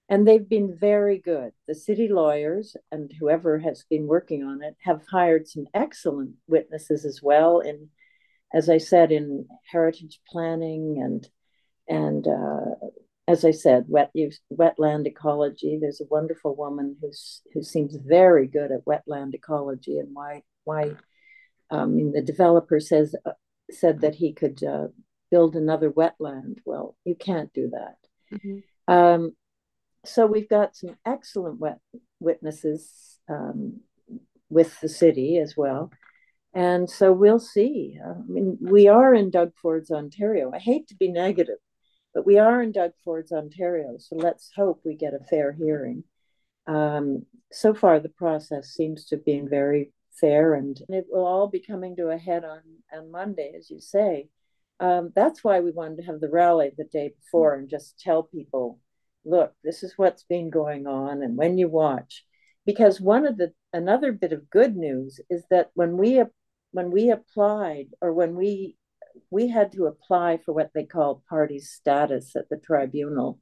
And 0.09 0.27
they've 0.27 0.49
been 0.49 0.77
very 0.79 1.19
good. 1.19 1.53
The 1.69 1.75
city 1.75 2.09
lawyers 2.09 2.77
and 2.91 3.11
whoever 3.19 3.59
has 3.59 3.85
been 3.89 4.07
working 4.07 4.43
on 4.43 4.63
it 4.63 4.77
have 4.81 5.03
hired 5.11 5.47
some 5.47 5.67
excellent 5.75 6.35
witnesses 6.47 7.05
as 7.05 7.21
well. 7.23 7.61
In, 7.61 7.89
as 8.53 8.69
I 8.69 8.79
said, 8.79 9.13
in 9.13 9.47
heritage 9.71 10.21
planning 10.29 11.01
and 11.03 11.27
and 11.89 12.27
uh, 12.27 12.89
as 13.29 13.45
I 13.45 13.53
said, 13.53 13.85
wet 13.89 14.11
use, 14.15 14.41
wetland 14.53 15.07
ecology. 15.07 15.79
There's 15.81 16.01
a 16.01 16.07
wonderful 16.11 16.57
woman 16.57 16.97
who's 17.01 17.43
who 17.53 17.63
seems 17.63 17.97
very 17.97 18.47
good 18.47 18.73
at 18.73 18.85
wetland 18.85 19.35
ecology 19.35 19.99
and 19.99 20.09
why 20.13 20.43
why 20.65 20.97
I 21.73 21.87
mean, 21.87 22.13
the 22.13 22.23
developer 22.23 22.81
says 22.81 23.15
uh, 23.25 23.33
said 23.71 24.03
that 24.03 24.15
he 24.15 24.33
could 24.33 24.63
uh, 24.63 24.89
build 25.31 25.57
another 25.57 25.91
wetland. 25.91 26.59
Well, 26.65 26.97
you 27.05 27.15
can't 27.15 27.53
do 27.53 27.71
that. 27.71 27.97
Mm-hmm. 28.37 28.93
Um, 28.93 29.37
so 30.05 30.27
we've 30.27 30.49
got 30.49 30.77
some 30.77 30.97
excellent 31.07 31.61
wet 31.61 31.79
witnesses 32.21 33.19
um, 33.29 33.81
with 34.51 34.79
the 34.81 34.89
city 34.89 35.39
as 35.39 35.57
well. 35.57 35.91
And 36.55 36.91
so 36.91 37.13
we'll 37.13 37.41
see. 37.41 37.99
I 38.05 38.13
mean, 38.27 38.59
we 38.61 38.89
are 38.89 39.15
in 39.15 39.31
Doug 39.31 39.53
Ford's 39.57 39.91
Ontario. 39.91 40.53
I 40.53 40.59
hate 40.59 40.89
to 40.89 40.95
be 40.95 41.09
negative, 41.09 41.57
But 42.15 42.27
we 42.27 42.39
are 42.39 42.63
in 42.63 42.73
Doug 42.73 42.93
Ford's 43.05 43.33
Ontario, 43.33 43.97
so 43.99 44.17
let's 44.17 44.51
hope 44.55 44.81
we 44.85 44.95
get 44.95 45.15
a 45.15 45.25
fair 45.25 45.53
hearing. 45.53 46.05
Um, 46.67 47.25
so 47.51 47.75
far, 47.75 48.01
the 48.01 48.09
process 48.09 48.69
seems 48.69 49.07
to 49.07 49.17
have 49.17 49.25
been 49.25 49.49
very 49.49 49.93
fair, 50.21 50.55
and 50.55 50.79
it 50.89 51.07
will 51.09 51.25
all 51.25 51.49
be 51.49 51.61
coming 51.61 51.97
to 51.97 52.11
a 52.11 52.19
head 52.19 52.45
on, 52.45 52.61
on 52.93 53.11
Monday, 53.11 53.53
as 53.57 53.71
you 53.71 53.81
say. 53.81 54.29
Um, 54.79 55.13
that's 55.15 55.43
why 55.43 55.61
we 55.61 55.71
wanted 55.71 55.99
to 55.99 56.03
have 56.05 56.21
the 56.21 56.29
rally 56.29 56.73
the 56.77 56.85
day 56.85 57.15
before 57.21 57.55
and 57.55 57.69
just 57.69 57.99
tell 57.99 58.23
people, 58.23 58.79
look, 59.25 59.55
this 59.63 59.83
is 59.83 59.95
what's 59.97 60.25
been 60.25 60.51
going 60.51 60.87
on, 60.87 61.23
and 61.23 61.37
when 61.37 61.57
you 61.57 61.69
watch, 61.69 62.25
because 62.67 63.01
one 63.01 63.27
of 63.27 63.37
the 63.37 63.53
another 63.73 64.13
bit 64.13 64.33
of 64.33 64.51
good 64.51 64.77
news 64.77 65.21
is 65.31 65.45
that 65.51 65.71
when 65.75 65.97
we 65.97 66.23
when 66.73 66.91
we 66.91 67.11
applied 67.11 67.89
or 68.01 68.13
when 68.13 68.35
we 68.35 68.77
we 69.31 69.49
had 69.49 69.73
to 69.73 69.87
apply 69.87 70.39
for 70.39 70.53
what 70.53 70.71
they 70.75 70.85
call 70.85 71.23
party 71.29 71.59
status 71.59 72.37
at 72.37 72.49
the 72.49 72.57
tribunal. 72.57 73.39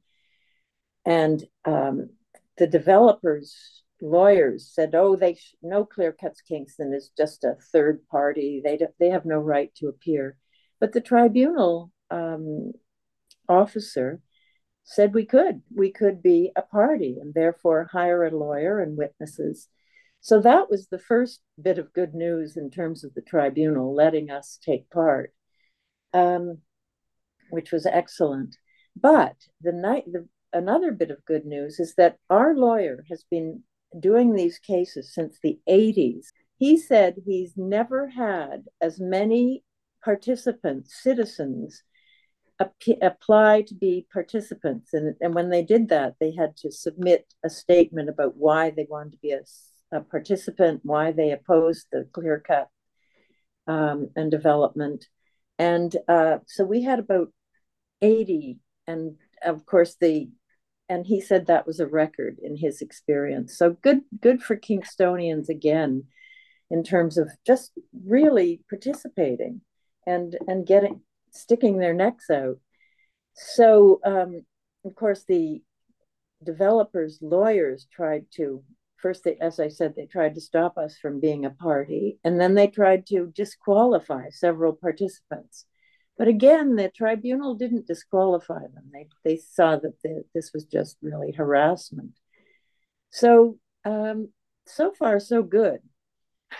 And 1.05 1.43
um, 1.65 2.09
the 2.57 2.67
developers 2.67 3.83
lawyers 4.03 4.71
said 4.73 4.95
oh 4.95 5.15
they 5.15 5.35
sh- 5.35 5.55
no 5.61 5.85
clear 5.85 6.11
cuts 6.11 6.41
kingston 6.41 6.91
is 6.93 7.11
just 7.17 7.43
a 7.43 7.55
third 7.71 8.05
party. 8.09 8.61
They 8.63 8.79
they 8.99 9.09
have 9.09 9.25
no 9.25 9.37
right 9.37 9.73
to 9.75 9.87
appear. 9.87 10.37
But 10.79 10.93
the 10.93 11.01
tribunal 11.01 11.91
um, 12.09 12.73
officer 13.47 14.21
said 14.83 15.13
we 15.13 15.25
could 15.25 15.61
we 15.73 15.91
could 15.91 16.21
be 16.21 16.51
a 16.55 16.61
party 16.61 17.17
and 17.21 17.33
therefore 17.33 17.89
hire 17.91 18.25
a 18.25 18.35
lawyer 18.35 18.79
and 18.79 18.97
witnesses. 18.97 19.69
So 20.19 20.39
that 20.41 20.69
was 20.69 20.87
the 20.87 20.99
first 20.99 21.41
bit 21.59 21.79
of 21.79 21.93
good 21.93 22.13
news 22.13 22.55
in 22.55 22.69
terms 22.69 23.03
of 23.03 23.13
the 23.15 23.21
tribunal 23.21 23.95
letting 23.95 24.29
us 24.29 24.59
take 24.63 24.89
part, 24.91 25.33
um, 26.13 26.59
which 27.49 27.71
was 27.71 27.85
excellent. 27.85 28.57
But 28.95 29.35
the 29.61 29.71
night, 29.71 30.05
the, 30.11 30.27
another 30.53 30.91
bit 30.91 31.11
of 31.11 31.25
good 31.25 31.45
news 31.45 31.79
is 31.79 31.95
that 31.95 32.17
our 32.29 32.55
lawyer 32.55 33.05
has 33.09 33.23
been 33.29 33.63
doing 33.99 34.33
these 34.33 34.59
cases 34.59 35.13
since 35.13 35.37
the 35.41 35.59
80s. 35.67 36.27
He 36.57 36.77
said 36.77 37.23
he's 37.25 37.53
never 37.57 38.07
had 38.07 38.65
as 38.79 38.99
many 38.99 39.63
participants, 40.03 41.01
citizens, 41.01 41.83
apply 43.01 43.63
to 43.63 43.73
be 43.73 44.05
participants. 44.13 44.93
And, 44.93 45.15
and 45.19 45.33
when 45.33 45.49
they 45.49 45.63
did 45.63 45.89
that, 45.89 46.15
they 46.19 46.31
had 46.31 46.55
to 46.57 46.71
submit 46.71 47.33
a 47.43 47.49
statement 47.49 48.07
about 48.09 48.37
why 48.37 48.69
they 48.69 48.85
wanted 48.87 49.13
to 49.13 49.17
be 49.17 49.31
a 49.31 49.41
a 49.91 50.01
participant, 50.01 50.81
why 50.83 51.11
they 51.11 51.31
opposed 51.31 51.87
the 51.91 52.07
clear 52.13 52.39
cut 52.39 52.69
um, 53.67 54.09
and 54.15 54.31
development. 54.31 55.07
And 55.61 55.95
uh, 56.07 56.39
so 56.47 56.63
we 56.63 56.81
had 56.81 56.97
about 56.97 57.31
80. 58.01 58.57
And 58.87 59.17
of 59.43 59.67
course, 59.67 59.95
the 60.01 60.29
and 60.89 61.05
he 61.05 61.21
said 61.21 61.45
that 61.45 61.67
was 61.67 61.79
a 61.79 61.85
record 61.85 62.37
in 62.43 62.57
his 62.57 62.81
experience. 62.81 63.57
So 63.57 63.77
good, 63.81 64.01
good 64.19 64.41
for 64.41 64.57
Kingstonians 64.57 65.49
again, 65.49 66.05
in 66.71 66.83
terms 66.83 67.17
of 67.17 67.29
just 67.45 67.71
really 68.03 68.61
participating 68.69 69.61
and 70.07 70.35
and 70.47 70.65
getting 70.65 71.01
sticking 71.29 71.77
their 71.77 71.93
necks 71.93 72.31
out. 72.31 72.57
So 73.35 74.01
um, 74.03 74.41
of 74.83 74.95
course 74.95 75.25
the 75.27 75.61
developers 76.43 77.19
lawyers 77.21 77.87
tried 77.93 78.25
to 78.37 78.63
first 79.01 79.23
they, 79.23 79.35
as 79.37 79.59
i 79.59 79.67
said 79.67 79.93
they 79.95 80.05
tried 80.05 80.35
to 80.35 80.41
stop 80.41 80.77
us 80.77 80.97
from 80.97 81.19
being 81.19 81.45
a 81.45 81.49
party 81.49 82.17
and 82.23 82.39
then 82.39 82.55
they 82.55 82.67
tried 82.67 83.05
to 83.07 83.31
disqualify 83.35 84.29
several 84.29 84.73
participants. 84.73 85.65
But 86.17 86.27
again 86.27 86.75
the 86.75 86.89
tribunal 86.89 87.55
didn't 87.55 87.87
disqualify 87.87 88.61
them. 88.61 88.91
They, 88.93 89.07
they 89.23 89.37
saw 89.37 89.77
that 89.77 90.01
the, 90.03 90.23
this 90.35 90.51
was 90.53 90.65
just 90.65 90.97
really 91.01 91.31
harassment. 91.31 92.11
So 93.09 93.57
um, 93.85 94.29
so 94.67 94.91
far 94.91 95.19
so 95.19 95.43
good. 95.43 95.79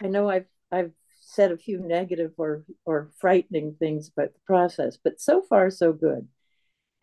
I 0.01 0.07
know 0.07 0.29
i've 0.29 0.47
i've 0.71 0.91
said 1.19 1.51
a 1.51 1.57
few 1.57 1.79
negative 1.79 2.31
or 2.37 2.63
or 2.85 3.11
frightening 3.19 3.75
things 3.79 4.09
about 4.09 4.33
the 4.33 4.39
process 4.45 4.97
but 5.03 5.21
so 5.21 5.41
far 5.41 5.69
so 5.69 5.93
good. 5.93 6.27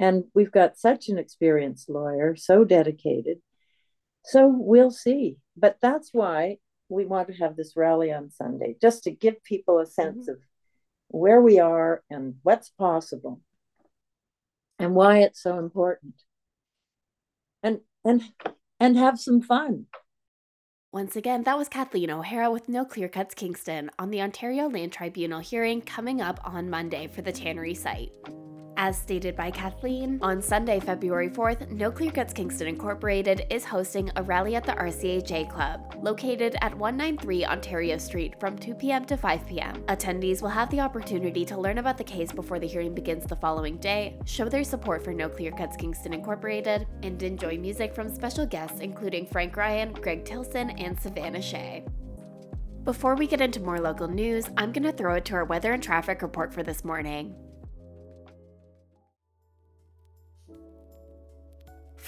And 0.00 0.24
we've 0.34 0.52
got 0.52 0.78
such 0.78 1.08
an 1.08 1.18
experienced 1.18 1.88
lawyer 1.88 2.36
so 2.36 2.64
dedicated 2.64 3.38
so 4.24 4.46
we'll 4.48 4.90
see. 4.90 5.36
But 5.56 5.78
that's 5.80 6.10
why 6.12 6.58
we 6.88 7.04
want 7.04 7.28
to 7.28 7.34
have 7.34 7.56
this 7.56 7.74
rally 7.76 8.12
on 8.12 8.30
Sunday, 8.30 8.76
just 8.80 9.04
to 9.04 9.10
give 9.10 9.42
people 9.44 9.78
a 9.78 9.86
sense 9.86 10.24
mm-hmm. 10.24 10.32
of 10.32 10.38
where 11.08 11.40
we 11.40 11.58
are 11.58 12.02
and 12.10 12.34
what's 12.42 12.70
possible 12.70 13.40
and 14.78 14.94
why 14.94 15.18
it's 15.18 15.42
so 15.42 15.58
important. 15.58 16.14
And 17.62 17.80
and 18.04 18.22
and 18.78 18.96
have 18.96 19.18
some 19.18 19.42
fun. 19.42 19.86
Once 20.92 21.16
again, 21.16 21.42
that 21.42 21.58
was 21.58 21.68
Kathleen 21.68 22.10
O'Hara 22.10 22.50
with 22.50 22.68
No 22.68 22.84
Clear 22.84 23.08
Cuts 23.08 23.34
Kingston 23.34 23.90
on 23.98 24.10
the 24.10 24.22
Ontario 24.22 24.70
Land 24.70 24.92
Tribunal 24.92 25.40
hearing 25.40 25.82
coming 25.82 26.22
up 26.22 26.40
on 26.44 26.70
Monday 26.70 27.08
for 27.08 27.20
the 27.20 27.32
tannery 27.32 27.74
site. 27.74 28.10
As 28.80 28.96
stated 28.96 29.34
by 29.34 29.50
Kathleen, 29.50 30.20
on 30.22 30.40
Sunday, 30.40 30.78
February 30.78 31.28
4th, 31.28 31.68
No 31.72 31.90
Clear 31.90 32.12
Cuts 32.12 32.32
Kingston 32.32 32.68
Incorporated 32.68 33.44
is 33.50 33.64
hosting 33.64 34.08
a 34.14 34.22
rally 34.22 34.54
at 34.54 34.62
the 34.62 34.70
RCHA 34.70 35.50
Club, 35.50 35.96
located 36.00 36.54
at 36.60 36.78
193 36.78 37.44
Ontario 37.44 37.98
Street 37.98 38.38
from 38.38 38.56
2 38.56 38.76
p.m. 38.76 39.04
to 39.06 39.16
5 39.16 39.46
p.m. 39.48 39.82
Attendees 39.88 40.42
will 40.42 40.48
have 40.48 40.70
the 40.70 40.78
opportunity 40.78 41.44
to 41.44 41.58
learn 41.60 41.78
about 41.78 41.98
the 41.98 42.04
case 42.04 42.30
before 42.30 42.60
the 42.60 42.68
hearing 42.68 42.94
begins 42.94 43.26
the 43.26 43.34
following 43.34 43.78
day, 43.78 44.16
show 44.26 44.48
their 44.48 44.62
support 44.62 45.02
for 45.02 45.12
No 45.12 45.28
Clear 45.28 45.50
Cuts 45.50 45.76
Kingston 45.76 46.12
Incorporated, 46.12 46.86
and 47.02 47.20
enjoy 47.20 47.58
music 47.58 47.92
from 47.92 48.08
special 48.08 48.46
guests 48.46 48.78
including 48.78 49.26
Frank 49.26 49.56
Ryan, 49.56 49.92
Greg 49.92 50.24
Tilson, 50.24 50.70
and 50.70 51.00
Savannah 51.00 51.42
Shea. 51.42 51.82
Before 52.84 53.16
we 53.16 53.26
get 53.26 53.40
into 53.40 53.58
more 53.58 53.80
local 53.80 54.06
news, 54.06 54.44
I'm 54.56 54.70
going 54.70 54.84
to 54.84 54.92
throw 54.92 55.14
it 55.14 55.24
to 55.24 55.34
our 55.34 55.44
weather 55.44 55.72
and 55.72 55.82
traffic 55.82 56.22
report 56.22 56.54
for 56.54 56.62
this 56.62 56.84
morning. 56.84 57.34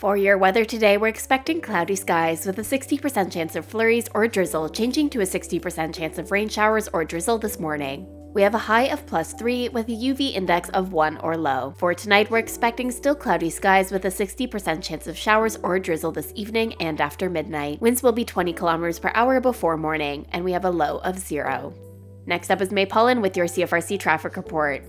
For 0.00 0.16
your 0.16 0.38
weather 0.38 0.64
today, 0.64 0.96
we're 0.96 1.08
expecting 1.08 1.60
cloudy 1.60 1.94
skies 1.94 2.46
with 2.46 2.58
a 2.58 2.62
60% 2.62 3.30
chance 3.30 3.54
of 3.54 3.66
flurries 3.66 4.08
or 4.14 4.26
drizzle, 4.26 4.70
changing 4.70 5.10
to 5.10 5.20
a 5.20 5.24
60% 5.24 5.94
chance 5.94 6.16
of 6.16 6.30
rain 6.30 6.48
showers 6.48 6.88
or 6.94 7.04
drizzle 7.04 7.36
this 7.36 7.60
morning. 7.60 8.06
We 8.32 8.40
have 8.40 8.54
a 8.54 8.64
high 8.70 8.84
of 8.84 9.04
plus 9.04 9.34
3 9.34 9.68
with 9.68 9.90
a 9.90 9.92
UV 9.92 10.32
index 10.32 10.70
of 10.70 10.94
1 10.94 11.18
or 11.18 11.36
low. 11.36 11.74
For 11.76 11.92
tonight, 11.92 12.30
we're 12.30 12.38
expecting 12.38 12.90
still 12.90 13.14
cloudy 13.14 13.50
skies 13.50 13.92
with 13.92 14.06
a 14.06 14.08
60% 14.08 14.82
chance 14.82 15.06
of 15.06 15.18
showers 15.18 15.58
or 15.62 15.78
drizzle 15.78 16.12
this 16.12 16.32
evening 16.34 16.72
and 16.80 16.98
after 16.98 17.28
midnight. 17.28 17.82
Winds 17.82 18.02
will 18.02 18.12
be 18.12 18.24
20 18.24 18.54
kilometers 18.54 18.98
per 18.98 19.12
hour 19.14 19.38
before 19.38 19.76
morning, 19.76 20.26
and 20.32 20.42
we 20.42 20.52
have 20.52 20.64
a 20.64 20.70
low 20.70 21.00
of 21.00 21.18
0. 21.18 21.74
Next 22.24 22.50
up 22.50 22.62
is 22.62 22.72
May 22.72 22.86
Pullen 22.86 23.20
with 23.20 23.36
your 23.36 23.48
CFRC 23.48 24.00
traffic 24.00 24.38
report. 24.38 24.82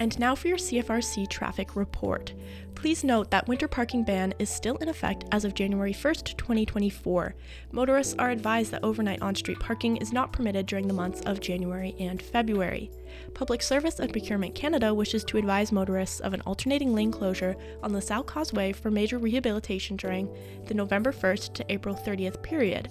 And 0.00 0.18
now 0.18 0.34
for 0.34 0.48
your 0.48 0.58
CFRC 0.58 1.28
traffic 1.28 1.74
report. 1.74 2.32
Please 2.80 3.02
note 3.02 3.32
that 3.32 3.48
winter 3.48 3.66
parking 3.66 4.04
ban 4.04 4.32
is 4.38 4.48
still 4.48 4.76
in 4.76 4.88
effect 4.88 5.24
as 5.32 5.44
of 5.44 5.52
January 5.52 5.92
1st, 5.92 6.36
2024. 6.36 7.34
Motorists 7.72 8.14
are 8.20 8.30
advised 8.30 8.70
that 8.70 8.84
overnight 8.84 9.20
on 9.20 9.34
street 9.34 9.58
parking 9.58 9.96
is 9.96 10.12
not 10.12 10.32
permitted 10.32 10.64
during 10.66 10.86
the 10.86 10.94
months 10.94 11.20
of 11.22 11.40
January 11.40 11.96
and 11.98 12.22
February. 12.22 12.88
Public 13.34 13.62
Service 13.62 13.98
and 13.98 14.12
Procurement 14.12 14.54
Canada 14.54 14.94
wishes 14.94 15.24
to 15.24 15.38
advise 15.38 15.72
motorists 15.72 16.20
of 16.20 16.34
an 16.34 16.40
alternating 16.42 16.94
lane 16.94 17.10
closure 17.10 17.56
on 17.82 17.92
the 17.92 18.00
South 18.00 18.26
Causeway 18.26 18.72
for 18.72 18.92
major 18.92 19.18
rehabilitation 19.18 19.96
during 19.96 20.28
the 20.66 20.74
November 20.74 21.10
1st 21.10 21.54
to 21.54 21.72
April 21.72 21.96
30th 21.96 22.40
period. 22.44 22.88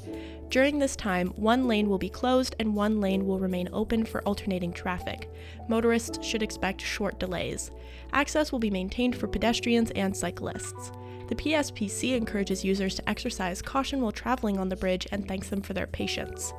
During 0.49 0.79
this 0.79 0.95
time, 0.95 1.27
one 1.35 1.67
lane 1.67 1.89
will 1.89 1.97
be 1.97 2.09
closed 2.09 2.55
and 2.59 2.73
one 2.73 3.01
lane 3.01 3.27
will 3.27 3.39
remain 3.39 3.67
open 3.73 4.05
for 4.05 4.21
alternating 4.21 4.71
traffic. 4.71 5.29
Motorists 5.67 6.25
should 6.25 6.41
expect 6.41 6.81
short 6.81 7.19
delays. 7.19 7.69
Access 8.13 8.51
will 8.51 8.59
be 8.59 8.71
maintained 8.71 9.17
for 9.17 9.27
pedestrians 9.27 9.91
and 9.91 10.15
cyclists. 10.15 10.91
The 11.27 11.35
PSPC 11.35 12.15
encourages 12.15 12.63
users 12.63 12.95
to 12.95 13.09
exercise 13.09 13.61
caution 13.61 13.99
while 13.99 14.13
traveling 14.13 14.57
on 14.57 14.69
the 14.69 14.77
bridge 14.77 15.05
and 15.11 15.27
thanks 15.27 15.49
them 15.49 15.61
for 15.61 15.73
their 15.73 15.87
patience. 15.87 16.53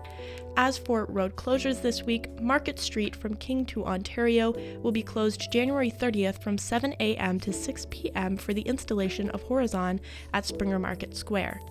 As 0.59 0.77
for 0.77 1.07
road 1.07 1.37
closures 1.37 1.81
this 1.81 2.03
week, 2.03 2.29
Market 2.42 2.79
Street 2.79 3.16
from 3.16 3.37
King 3.37 3.64
to 3.66 3.87
Ontario 3.87 4.53
will 4.83 4.92
be 4.92 5.03
closed 5.03 5.51
January 5.51 5.90
30th 5.90 6.42
from 6.42 6.59
7 6.59 6.94
a.m. 7.01 7.40
to 7.40 7.55
6 7.55 7.87
p.m. 7.88 8.37
for 8.37 8.53
the 8.53 8.62
installation 8.62 9.31
of 9.31 9.42
Horizon 9.44 10.01
at 10.35 10.44
Springer 10.44 10.79
Market 10.79 11.16
Square. 11.16 11.62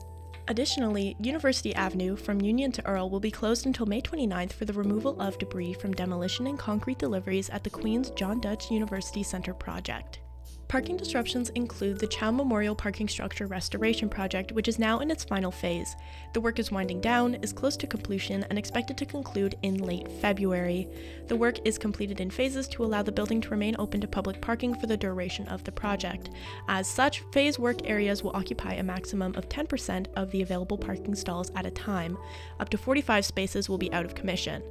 Additionally, 0.50 1.18
University 1.20 1.76
Avenue 1.76 2.16
from 2.16 2.40
Union 2.40 2.72
to 2.72 2.86
Earl 2.86 3.10
will 3.10 3.20
be 3.20 3.32
closed 3.32 3.66
until 3.66 3.86
May 3.86 4.02
29th 4.02 4.54
for 4.54 4.64
the 4.64 4.72
removal 4.72 5.20
of 5.22 5.38
debris 5.38 5.74
from 5.74 5.92
demolition 5.94 6.48
and 6.48 6.58
concrete 6.58 7.00
deliveries 7.00 7.50
at 7.50 7.66
the 7.66 7.70
Queen's 7.70 8.12
John 8.12 8.40
Deutsch 8.40 8.72
University 8.72 9.24
Center 9.24 9.54
project. 9.54 10.20
Parking 10.68 10.98
disruptions 10.98 11.48
include 11.52 11.98
the 11.98 12.08
Chown 12.08 12.36
Memorial 12.36 12.76
Parking 12.76 13.08
Structure 13.08 13.48
Restoration 13.48 14.10
Project, 14.10 14.52
which 14.52 14.68
is 14.68 14.78
now 14.78 15.00
in 15.00 15.10
its 15.10 15.24
final 15.24 15.50
phase. 15.50 15.96
The 16.34 16.42
work 16.42 16.60
is 16.60 16.74
winding 16.74 17.00
down, 17.00 17.36
is 17.36 17.54
close 17.54 17.78
to 17.78 17.88
completion, 17.88 18.44
and 18.50 18.60
expected 18.60 18.98
to 18.98 19.06
conclude 19.06 19.56
in 19.62 19.78
late 19.78 20.12
February. 20.20 20.90
The 21.28 21.38
work 21.38 21.66
is 21.66 21.78
completed 21.78 22.20
in 22.20 22.30
phases 22.30 22.68
to 22.70 22.84
allow 22.84 23.02
the 23.02 23.14
building 23.14 23.40
to 23.42 23.50
remain 23.50 23.78
open 23.80 24.02
to 24.02 24.10
public 24.10 24.42
parking 24.42 24.78
for 24.78 24.88
the 24.88 24.98
duration 24.98 25.48
of 25.48 25.64
the 25.64 25.72
project. 25.72 26.32
As 26.68 26.86
such, 26.86 27.22
phase 27.32 27.58
work 27.58 27.88
areas 27.88 28.22
will 28.22 28.36
occupy 28.36 28.74
a 28.74 28.84
maximum 28.84 29.36
of 29.36 29.48
10% 29.48 30.08
of 30.18 30.32
the 30.32 30.42
available 30.42 30.78
parking 30.78 31.16
stalls 31.16 31.50
at 31.56 31.66
a 31.66 31.72
time. 31.72 32.18
Up 32.60 32.68
to 32.70 32.78
45 32.78 33.24
spaces 33.24 33.70
will 33.70 33.78
be 33.78 33.94
out 33.94 34.04
of 34.04 34.16
commission. 34.16 34.62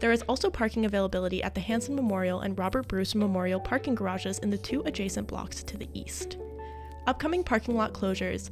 There 0.00 0.12
is 0.12 0.22
also 0.22 0.50
parking 0.50 0.84
availability 0.84 1.42
at 1.42 1.54
the 1.54 1.60
Hanson 1.60 1.94
Memorial 1.94 2.40
and 2.40 2.58
Robert 2.58 2.88
Bruce 2.88 3.14
Memorial 3.14 3.60
parking 3.60 3.94
garages 3.94 4.38
in 4.40 4.50
the 4.50 4.58
two 4.58 4.82
adjacent 4.82 5.28
blocks 5.28 5.43
to 5.52 5.76
the 5.76 5.88
east. 5.94 6.38
Upcoming 7.06 7.44
parking 7.44 7.76
lot 7.76 7.92
closures 7.92 8.50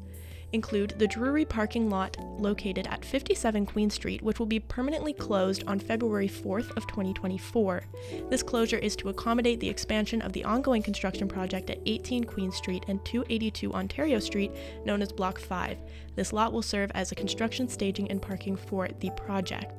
include 0.52 0.94
the 0.98 1.06
Drury 1.06 1.44
parking 1.44 1.88
lot 1.88 2.16
located 2.38 2.86
at 2.86 3.04
57 3.04 3.66
Queen 3.66 3.90
Street, 3.90 4.22
which 4.22 4.38
will 4.38 4.46
be 4.46 4.60
permanently 4.60 5.12
closed 5.12 5.64
on 5.66 5.78
February 5.78 6.28
4th 6.28 6.76
of 6.76 6.86
2024. 6.86 7.84
This 8.28 8.42
closure 8.42 8.78
is 8.78 8.94
to 8.96 9.08
accommodate 9.08 9.60
the 9.60 9.68
expansion 9.68 10.20
of 10.22 10.32
the 10.32 10.44
ongoing 10.44 10.82
construction 10.82 11.28
project 11.28 11.70
at 11.70 11.80
18 11.86 12.24
Queen 12.24 12.52
Street 12.52 12.84
and 12.88 13.04
282 13.04 13.72
Ontario 13.72 14.18
Street, 14.18 14.52
known 14.84 15.02
as 15.02 15.12
Block 15.12 15.38
5. 15.38 15.78
This 16.14 16.32
lot 16.32 16.52
will 16.52 16.62
serve 16.62 16.90
as 16.94 17.10
a 17.10 17.16
construction 17.16 17.68
staging 17.68 18.10
and 18.10 18.20
parking 18.20 18.56
for 18.56 18.88
the 19.00 19.10
project. 19.16 19.72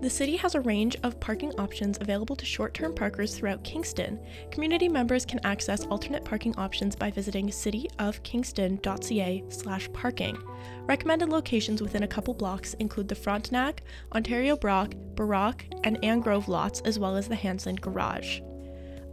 The 0.00 0.10
city 0.10 0.36
has 0.36 0.54
a 0.54 0.60
range 0.60 0.96
of 1.02 1.18
parking 1.18 1.50
options 1.58 1.98
available 2.00 2.36
to 2.36 2.46
short 2.46 2.72
term 2.72 2.94
parkers 2.94 3.34
throughout 3.34 3.64
Kingston. 3.64 4.20
Community 4.50 4.88
members 4.88 5.24
can 5.24 5.40
access 5.44 5.84
alternate 5.86 6.24
parking 6.24 6.54
options 6.56 6.94
by 6.94 7.10
visiting 7.10 7.48
cityofkingston.ca/slash 7.48 9.92
parking. 9.92 10.38
Recommended 10.86 11.30
locations 11.30 11.82
within 11.82 12.04
a 12.04 12.08
couple 12.08 12.34
blocks 12.34 12.74
include 12.74 13.08
the 13.08 13.14
Frontenac, 13.14 13.80
Ontario 14.14 14.56
Brock, 14.56 14.94
Baroque, 15.14 15.64
and 15.82 16.00
Angrove 16.02 16.48
lots, 16.48 16.80
as 16.82 16.98
well 16.98 17.16
as 17.16 17.28
the 17.28 17.34
Hanson 17.34 17.74
Garage. 17.74 18.40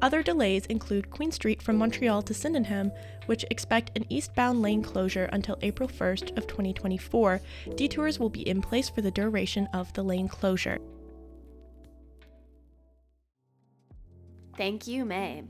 Other 0.02 0.22
delays 0.22 0.66
include 0.68 1.10
Queen 1.10 1.32
Street 1.32 1.62
from 1.62 1.78
Montreal 1.78 2.22
to 2.24 2.34
Sydenham, 2.34 2.92
which 3.28 3.46
expect 3.50 3.98
an 3.98 4.06
eastbound 4.10 4.62
lane 4.62 4.84
closure 4.84 5.30
until 5.32 5.58
April 5.62 5.90
1st 5.90 6.38
of 6.38 6.48
2024. 6.48 7.42
Detours 7.76 8.20
will 8.20 8.30
be 8.30 8.48
in 8.48 8.62
place 8.62 8.90
for 8.90 9.02
the 9.02 9.12
duration 9.12 9.68
of 9.74 9.92
the 9.94 10.04
lane 10.04 10.28
closure. 10.28 10.80
Thank 14.58 14.88
you, 14.88 15.06
May. 15.06 15.44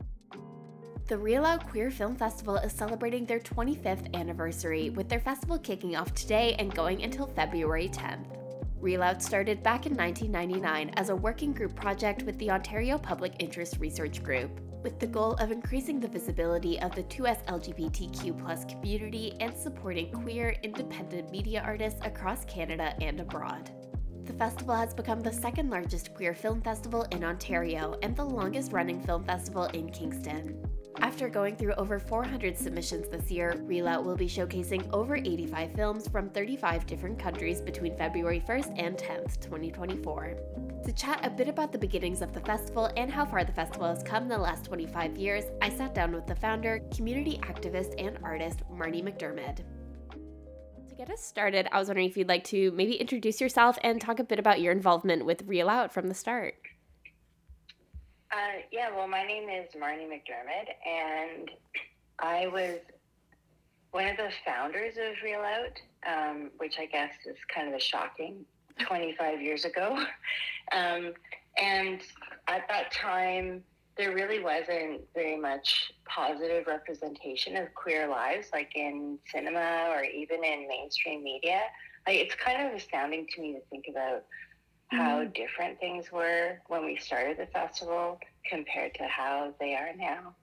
The 1.08 1.16
ReelOut 1.16 1.70
Queer 1.70 1.92
Film 1.92 2.16
Festival 2.16 2.58
is 2.58 2.74
celebrating 2.74 3.26
their 3.26 3.40
25th 3.40 4.12
anniversary, 4.16 4.90
with 4.90 5.08
their 5.08 5.20
festival 5.20 5.60
kicking 5.60 5.96
off 5.96 6.14
today 6.16 6.56
and 6.58 6.74
going 6.74 7.04
until 7.04 7.28
February 7.28 7.90
10th. 7.90 8.45
ReelOut 8.86 9.20
started 9.20 9.64
back 9.64 9.88
in 9.88 9.98
1999 9.98 10.92
as 10.96 11.10
a 11.10 11.16
working 11.16 11.52
group 11.54 11.76
project 11.76 12.22
with 12.22 12.38
the 12.38 12.52
Ontario 12.52 13.00
Public 13.00 13.34
Interest 13.40 13.78
Research 13.80 14.22
Group, 14.22 14.62
with 14.84 15.00
the 15.00 15.08
goal 15.08 15.34
of 15.38 15.50
increasing 15.50 16.00
the 16.00 16.08
visibility 16.08 16.80
of 16.82 16.94
the 16.94 17.02
2S 17.06 17.44
LGBTQ 17.48 18.70
community 18.70 19.34
and 19.40 19.58
supporting 19.58 20.12
queer, 20.12 20.56
independent 20.62 21.32
media 21.32 21.64
artists 21.66 22.00
across 22.04 22.46
Canada 22.46 22.96
and 23.02 23.20
abroad. 23.20 23.72
The 24.26 24.34
festival 24.34 24.76
has 24.76 24.94
become 24.94 25.22
the 25.22 25.34
second 25.34 25.72
largest 25.72 26.14
queer 26.14 26.36
film 26.36 26.62
festival 26.62 27.08
in 27.10 27.24
Ontario 27.24 27.98
and 28.04 28.16
the 28.16 28.24
longest 28.24 28.72
running 28.72 29.02
film 29.02 29.24
festival 29.24 29.66
in 29.74 29.90
Kingston. 29.90 30.64
After 31.02 31.28
going 31.30 31.56
through 31.56 31.74
over 31.74 32.00
400 32.00 32.58
submissions 32.58 33.08
this 33.10 33.30
year, 33.30 33.54
ReelOut 33.68 34.04
will 34.04 34.16
be 34.16 34.28
showcasing 34.28 34.88
over 34.94 35.16
85 35.16 35.72
films 35.74 36.08
from 36.08 36.30
35 36.30 36.86
different 36.86 37.20
countries 37.20 37.62
between 37.62 37.98
February 37.98 38.42
1st 38.48 38.74
and 38.78 38.98
10th, 38.98 39.40
2024. 39.42 40.36
To 40.86 40.92
chat 40.94 41.26
a 41.26 41.30
bit 41.30 41.50
about 41.50 41.72
the 41.72 41.78
beginnings 41.78 42.22
of 42.22 42.34
the 42.34 42.40
festival 42.40 42.90
and 42.96 43.12
how 43.12 43.26
far 43.26 43.44
the 43.44 43.52
festival 43.52 43.88
has 43.88 44.04
come 44.04 44.24
in 44.24 44.30
the 44.30 44.38
last 44.38 44.66
25 44.66 45.18
years, 45.18 45.46
I 45.62 45.70
sat 45.70 45.94
down 45.94 46.14
with 46.14 46.28
the 46.28 46.36
founder, 46.36 46.80
community 46.96 47.40
activist, 47.44 47.96
and 47.98 48.18
artist 48.24 48.62
Marney 48.70 49.02
McDiarmid. 49.02 49.64
To 50.90 50.96
get 50.96 51.10
us 51.10 51.22
started, 51.22 51.68
I 51.72 51.80
was 51.80 51.88
wondering 51.88 52.08
if 52.08 52.16
you'd 52.16 52.30
like 52.30 52.46
to 52.46 52.72
maybe 52.72 52.96
introduce 52.96 53.42
yourself 53.42 53.78
and 53.84 54.00
talk 54.00 54.20
a 54.20 54.24
bit 54.24 54.40
about 54.40 54.62
your 54.62 54.72
involvement 54.72 55.26
with 55.26 55.46
ReelOut 55.46 55.92
from 55.92 56.08
the 56.08 56.14
start. 56.14 56.56
Uh, 58.36 58.60
yeah, 58.70 58.90
well, 58.94 59.08
my 59.08 59.24
name 59.24 59.48
is 59.48 59.70
Marney 59.80 60.04
McDiarmid, 60.04 60.68
and 60.86 61.50
I 62.20 62.48
was 62.48 62.80
one 63.92 64.08
of 64.08 64.18
the 64.18 64.30
founders 64.44 64.96
of 64.98 65.16
ReelOut, 65.26 65.78
um, 66.06 66.52
which 66.58 66.78
I 66.78 66.86
guess 66.86 67.14
is 67.26 67.38
kind 67.54 67.70
of 67.70 67.76
a 67.76 67.80
shocking 67.80 68.44
25 68.80 69.42
years 69.42 69.66
ago. 69.66 69.98
Um, 70.72 71.14
and 71.62 72.02
at 72.48 72.68
that 72.70 72.92
time, 72.92 73.64
there 74.00 74.16
really 74.16 74.44
wasn't 74.44 75.02
very 75.14 75.38
much 75.38 75.94
positive 76.10 76.66
representation 76.66 77.56
of 77.56 77.72
queer 77.76 78.08
lives, 78.08 78.48
like 78.52 78.72
in 78.76 79.20
cinema 79.32 79.90
or 79.92 80.04
even 80.04 80.44
in 80.44 80.68
mainstream 80.68 81.24
media. 81.24 81.62
Like, 82.08 82.18
it's 82.18 82.34
kind 82.34 82.68
of 82.68 82.74
astounding 82.74 83.28
to 83.36 83.42
me 83.42 83.54
to 83.54 83.60
think 83.70 83.86
about 83.88 84.24
how 84.90 85.20
mm-hmm. 85.20 85.32
different 85.34 85.80
things 85.80 86.12
were 86.12 86.60
when 86.68 86.86
we 86.86 86.98
started 86.98 87.38
the 87.38 87.48
festival 87.48 88.20
compared 88.50 88.94
to 88.96 89.04
how 89.04 89.54
they 89.60 89.74
are 89.74 89.92
now. 89.98 90.36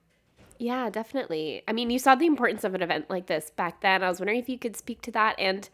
Yeah, 0.59 0.89
definitely. 0.89 1.63
I 1.67 1.73
mean, 1.73 1.89
you 1.89 1.99
saw 1.99 2.15
the 2.15 2.25
importance 2.25 2.63
of 2.63 2.75
an 2.75 2.81
event 2.81 3.09
like 3.09 3.27
this 3.27 3.51
back 3.51 3.81
then. 3.81 4.03
I 4.03 4.09
was 4.09 4.19
wondering 4.19 4.39
if 4.39 4.49
you 4.49 4.59
could 4.59 4.75
speak 4.75 5.01
to 5.03 5.11
that 5.11 5.35
and 5.39 5.69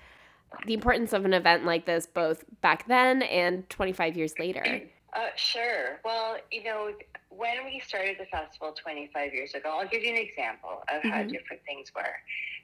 the 0.65 0.73
importance 0.73 1.13
of 1.13 1.25
an 1.25 1.33
event 1.33 1.65
like 1.65 1.85
this 1.85 2.07
both 2.07 2.43
back 2.61 2.87
then 2.87 3.21
and 3.21 3.69
25 3.69 4.17
years 4.17 4.33
later. 4.39 4.81
Uh, 5.13 5.29
sure. 5.35 5.99
Well, 6.05 6.37
you 6.51 6.63
know, 6.63 6.91
when 7.29 7.65
we 7.65 7.81
started 7.85 8.17
the 8.19 8.25
festival 8.25 8.73
25 8.73 9.33
years 9.33 9.53
ago, 9.53 9.77
I'll 9.79 9.87
give 9.87 10.03
you 10.03 10.11
an 10.11 10.17
example 10.17 10.83
of 10.93 11.01
how 11.03 11.19
mm-hmm. 11.19 11.29
different 11.29 11.63
things 11.65 11.91
were. 11.95 12.15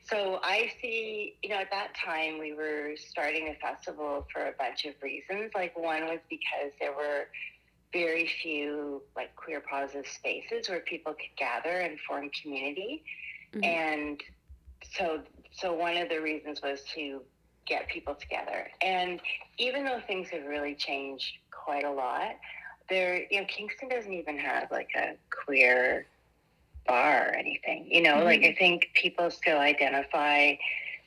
So 0.04 0.40
I 0.44 0.72
see, 0.82 1.38
you 1.42 1.50
know, 1.50 1.56
at 1.56 1.72
that 1.72 1.96
time 1.96 2.38
we 2.40 2.54
were 2.54 2.92
starting 2.96 3.50
a 3.50 3.56
festival 3.56 4.28
for 4.32 4.44
a 4.44 4.52
bunch 4.60 4.86
of 4.86 4.94
reasons. 5.02 5.52
Like 5.56 5.78
one 5.78 6.06
was 6.06 6.20
because 6.30 6.72
there 6.80 6.94
were 6.94 7.28
very 7.92 8.28
few 8.28 9.02
like 9.16 9.36
queer 9.36 9.62
positive 9.62 10.08
spaces 10.08 10.70
where 10.70 10.82
people 10.82 11.14
could 11.14 11.36
gather 11.38 11.80
and 11.80 11.98
form 12.08 12.30
community. 12.42 13.04
Mm-hmm. 13.54 13.64
And 13.64 14.22
so 14.94 15.22
so 15.52 15.74
one 15.74 15.98
of 15.98 16.10
the 16.10 16.22
reasons 16.22 16.62
was 16.62 16.84
to 16.96 17.22
get 17.66 17.88
people 17.88 18.14
together. 18.14 18.68
And 18.82 19.20
even 19.58 19.86
though 19.86 20.00
things 20.06 20.30
have 20.30 20.46
really 20.46 20.76
changed 20.76 21.38
quite 21.66 21.84
a 21.84 21.92
lot, 21.92 22.36
there 22.90 23.26
you 23.32 23.42
know, 23.42 23.48
Kingston 23.48 23.90
doesn't 23.90 24.14
even 24.14 24.38
have 24.38 24.70
like 24.72 24.90
a 24.96 25.16
queer 25.32 26.06
bar 26.88 27.30
or 27.30 27.36
anything. 27.36 27.88
You 27.90 28.04
know, 28.04 28.16
mm-hmm. 28.16 28.26
like 28.26 28.44
I 28.44 28.56
think 28.58 28.90
people 28.94 29.32
still 29.32 29.58
identify 29.58 30.56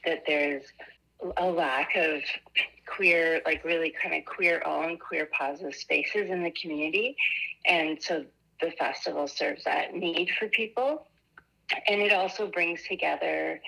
that 0.04 0.24
there's 0.26 0.64
a 1.36 1.46
lack 1.46 1.94
of 1.96 2.22
queer, 2.86 3.40
like 3.44 3.64
really 3.64 3.94
kind 4.02 4.14
of 4.14 4.24
queer 4.24 4.62
owned, 4.64 5.00
queer 5.00 5.28
positive 5.36 5.74
spaces 5.74 6.30
in 6.30 6.42
the 6.42 6.50
community. 6.52 7.16
And 7.66 8.02
so 8.02 8.24
the 8.60 8.72
festival 8.72 9.28
serves 9.28 9.64
that 9.64 9.94
need 9.94 10.30
for 10.38 10.48
people. 10.48 11.06
And 11.86 12.00
it 12.00 12.12
also 12.12 12.46
brings 12.46 12.82
together 12.88 13.60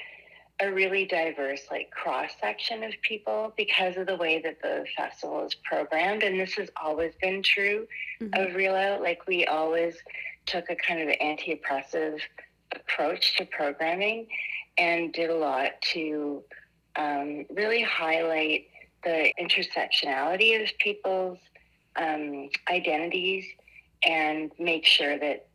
a 0.61 0.71
really 0.71 1.07
diverse, 1.07 1.63
like 1.71 1.91
cross 1.91 2.31
section 2.41 2.83
of 2.83 2.93
people 3.03 3.53
because 3.57 3.97
of 3.97 4.07
the 4.07 4.17
way 4.17 4.41
that 4.43 4.61
the 4.63 4.85
festival 4.97 5.45
is 5.47 5.55
programmed. 5.65 6.23
And 6.23 6.39
this 6.39 6.55
has 6.55 6.69
always 6.83 7.15
been 7.21 7.43
true 7.43 7.87
mm-hmm. 8.21 8.35
of 8.35 8.51
ReelOut. 8.55 9.01
Like 9.01 9.27
we 9.27 9.47
always 9.47 9.97
took 10.47 10.69
a 10.71 10.77
kind 10.77 11.01
of 11.01 11.15
anti 11.21 11.53
oppressive 11.53 12.21
approach 12.75 13.37
to 13.37 13.47
programming 13.47 14.27
and 14.79 15.13
did 15.13 15.31
a 15.31 15.35
lot 15.35 15.81
to 15.81 16.43
um, 16.97 17.47
really 17.51 17.83
highlight 17.83 18.67
the 19.03 19.33
intersectionality 19.41 20.63
of 20.63 20.77
people's 20.79 21.39
um, 21.97 22.49
identities 22.71 23.45
and 24.05 24.51
make 24.59 24.85
sure 24.85 25.19
that 25.19 25.47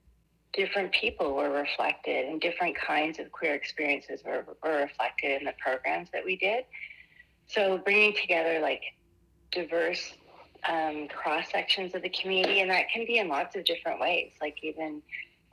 different 0.56 0.92
people 0.94 1.36
were 1.36 1.52
reflected 1.52 2.26
and 2.26 2.40
different 2.40 2.76
kinds 2.76 3.20
of 3.20 3.32
queer 3.32 3.54
experiences 3.54 4.22
were, 4.26 4.46
were 4.64 4.78
reflected 4.78 5.40
in 5.40 5.46
the 5.46 5.54
programs 5.60 6.10
that 6.14 6.24
we 6.24 6.38
did. 6.38 6.64
So 7.48 7.78
bringing 7.78 8.16
together 8.16 8.60
like 8.60 8.82
diverse 9.52 10.14
um, 10.68 11.08
cross 11.10 11.52
sections 11.52 11.94
of 11.94 12.02
the 12.02 12.10
community, 12.10 12.62
and 12.62 12.72
that 12.72 12.86
can 12.92 13.06
be 13.06 13.18
in 13.18 13.28
lots 13.28 13.56
of 13.56 13.66
different 13.66 14.00
ways, 14.00 14.32
like 14.42 14.58
even 14.64 15.02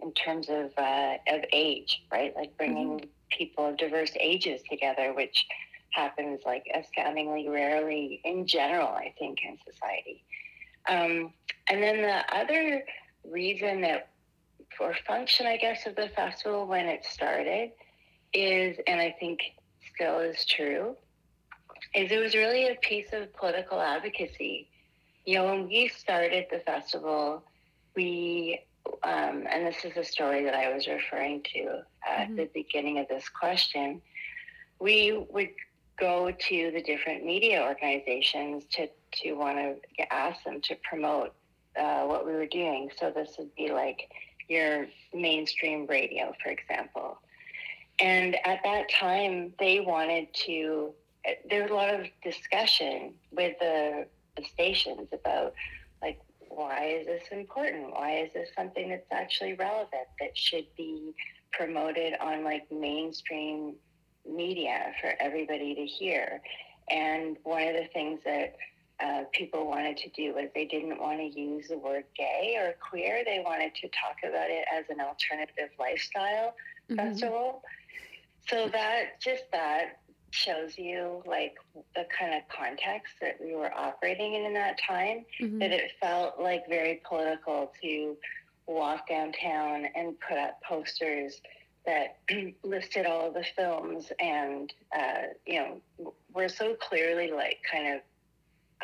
in 0.02 0.12
terms 0.12 0.48
of 0.48 0.70
uh, 0.78 1.14
of 1.28 1.42
age, 1.52 2.02
right? 2.10 2.34
Like 2.34 2.56
bringing 2.56 2.98
mm-hmm. 2.98 3.06
people 3.30 3.66
of 3.66 3.76
diverse 3.76 4.12
ages 4.18 4.62
together, 4.70 5.12
which 5.12 5.46
happens 5.90 6.40
like 6.46 6.64
astoundingly 6.74 7.48
rarely 7.48 8.22
in 8.24 8.46
general, 8.46 8.88
I 8.88 9.12
think, 9.18 9.40
in 9.46 9.58
society. 9.70 10.24
Um, 10.88 11.32
and 11.68 11.82
then 11.82 12.00
the 12.00 12.34
other 12.34 12.84
reason 13.30 13.82
that 13.82 14.08
or 14.80 14.94
function, 15.06 15.46
I 15.46 15.56
guess, 15.56 15.87
of 15.87 15.96
the 15.96 16.08
festival 16.08 16.66
when 16.66 16.87
it 16.87 17.04
started 17.04 17.72
is, 18.32 18.78
and 18.87 19.00
I 19.00 19.14
think 19.18 19.40
still 19.94 20.18
is 20.20 20.44
true, 20.44 20.96
is 21.94 22.11
it 22.11 22.18
was 22.18 22.35
really 22.35 22.68
a 22.68 22.76
piece 22.76 23.12
of 23.12 23.32
political 23.35 23.80
advocacy. 23.80 24.68
You 25.24 25.37
know, 25.37 25.46
when 25.46 25.68
we 25.68 25.88
started 25.88 26.46
the 26.50 26.61
festival, 26.61 27.44
we, 27.94 28.61
um, 29.02 29.46
and 29.48 29.66
this 29.66 29.85
is 29.85 29.96
a 29.96 30.04
story 30.04 30.44
that 30.44 30.54
I 30.54 30.74
was 30.74 30.87
referring 30.87 31.42
to 31.54 31.82
at 32.08 32.26
mm-hmm. 32.26 32.37
the 32.37 32.50
beginning 32.54 32.98
of 32.98 33.08
this 33.08 33.28
question, 33.28 34.00
we 34.80 35.24
would 35.30 35.50
go 35.98 36.30
to 36.30 36.70
the 36.72 36.82
different 36.82 37.24
media 37.24 37.62
organizations 37.62 38.64
to, 38.72 38.88
to 39.12 39.35
want 39.35 39.58
to 39.58 40.12
ask 40.12 40.42
them 40.44 40.61
to 40.62 40.74
promote 40.82 41.32
uh, 41.78 42.04
what 42.04 42.26
we 42.26 42.32
were 42.32 42.46
doing. 42.46 42.90
So 42.98 43.12
this 43.14 43.37
would 43.38 43.54
be 43.54 43.70
like 43.70 44.11
your 44.48 44.87
mainstream 45.12 45.87
radio, 45.87 46.35
for 46.42 46.50
example. 46.50 47.18
And 47.98 48.37
at 48.44 48.61
that 48.64 48.90
time, 48.90 49.52
they 49.59 49.81
wanted 49.81 50.33
to, 50.46 50.92
there 51.48 51.62
was 51.62 51.70
a 51.70 51.74
lot 51.74 51.94
of 51.94 52.07
discussion 52.24 53.14
with 53.31 53.57
the, 53.61 54.07
the 54.37 54.44
stations 54.44 55.09
about, 55.12 55.55
like, 56.00 56.20
why 56.48 56.98
is 57.00 57.07
this 57.07 57.24
important? 57.31 57.92
Why 57.92 58.18
is 58.18 58.33
this 58.33 58.48
something 58.57 58.88
that's 58.88 59.07
actually 59.11 59.55
relevant 59.55 60.09
that 60.20 60.37
should 60.37 60.66
be 60.76 61.14
promoted 61.52 62.14
on 62.20 62.44
like 62.44 62.70
mainstream 62.70 63.74
media 64.28 64.92
for 65.00 65.14
everybody 65.20 65.74
to 65.74 65.85
hear? 65.87 66.40
And 66.90 67.37
one 67.44 67.62
of 67.62 67.74
the 67.74 67.88
things 67.92 68.20
that 68.24 68.57
uh, 69.02 69.24
people 69.32 69.66
wanted 69.66 69.96
to 69.96 70.08
do 70.10 70.34
was 70.34 70.48
they 70.54 70.66
didn't 70.66 71.00
want 71.00 71.18
to 71.18 71.40
use 71.40 71.68
the 71.68 71.78
word 71.78 72.04
gay 72.16 72.56
or 72.58 72.74
queer. 72.88 73.22
They 73.24 73.42
wanted 73.44 73.74
to 73.76 73.88
talk 73.88 74.16
about 74.22 74.50
it 74.50 74.64
as 74.72 74.84
an 74.90 75.00
alternative 75.00 75.70
lifestyle 75.78 76.54
mm-hmm. 76.90 76.96
festival. 76.96 77.62
So 78.48 78.68
that 78.68 79.20
just 79.20 79.44
that 79.52 79.98
shows 80.30 80.78
you 80.78 81.22
like 81.26 81.56
the 81.94 82.06
kind 82.18 82.34
of 82.34 82.42
context 82.48 83.14
that 83.20 83.38
we 83.40 83.54
were 83.54 83.72
operating 83.72 84.34
in 84.34 84.44
in 84.44 84.54
that 84.54 84.78
time. 84.86 85.24
Mm-hmm. 85.40 85.58
That 85.58 85.72
it 85.72 85.92
felt 86.00 86.40
like 86.40 86.68
very 86.68 87.00
political 87.06 87.72
to 87.82 88.16
walk 88.66 89.08
downtown 89.08 89.86
and 89.94 90.14
put 90.20 90.38
up 90.38 90.62
posters 90.62 91.40
that 91.84 92.18
listed 92.62 93.06
all 93.06 93.28
of 93.28 93.34
the 93.34 93.44
films 93.56 94.12
and 94.20 94.72
uh, 94.96 95.22
you 95.46 95.60
know 95.60 96.12
were 96.32 96.48
so 96.48 96.74
clearly 96.74 97.30
like 97.30 97.58
kind 97.70 97.94
of 97.94 98.00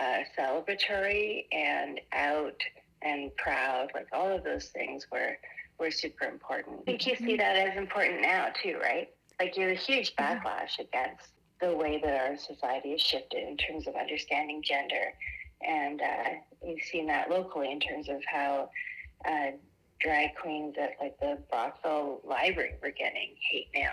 uh, 0.01 0.19
celebratory 0.39 1.47
and 1.53 2.01
out 2.13 2.61
and 3.03 3.35
proud 3.37 3.89
like 3.95 4.09
all 4.13 4.29
of 4.29 4.43
those 4.45 4.67
things 4.67 5.07
were 5.13 5.37
were 5.79 5.91
super 5.91 6.25
important 6.25 6.81
i 6.81 6.85
think 6.85 7.07
you 7.07 7.15
see 7.17 7.37
that 7.37 7.57
as 7.57 7.77
important 7.77 8.21
now 8.21 8.49
too 8.63 8.77
right 8.83 9.11
like 9.41 9.55
there's 9.55 9.79
a 9.79 9.81
huge 9.81 10.17
backlash 10.17 10.79
against 10.81 11.29
the 11.61 11.75
way 11.75 12.01
that 12.03 12.15
our 12.15 12.37
society 12.37 12.93
has 12.93 13.01
shifted 13.01 13.47
in 13.47 13.57
terms 13.57 13.87
of 13.87 13.95
understanding 13.97 14.63
gender. 14.63 15.13
And 15.67 16.01
uh, 16.01 16.31
you've 16.65 16.83
seen 16.83 17.07
that 17.07 17.31
locally 17.31 17.73
in 17.73 17.81
terms 17.81 18.09
of 18.09 18.23
how 18.27 18.71
uh, 19.25 19.51
drag 20.01 20.37
queens 20.37 20.77
at 20.81 20.93
like 21.01 21.19
the 21.21 21.39
Brockville 21.51 22.21
Library 22.25 22.75
were 22.83 22.91
getting 22.91 23.35
hate 23.51 23.69
mail. 23.75 23.91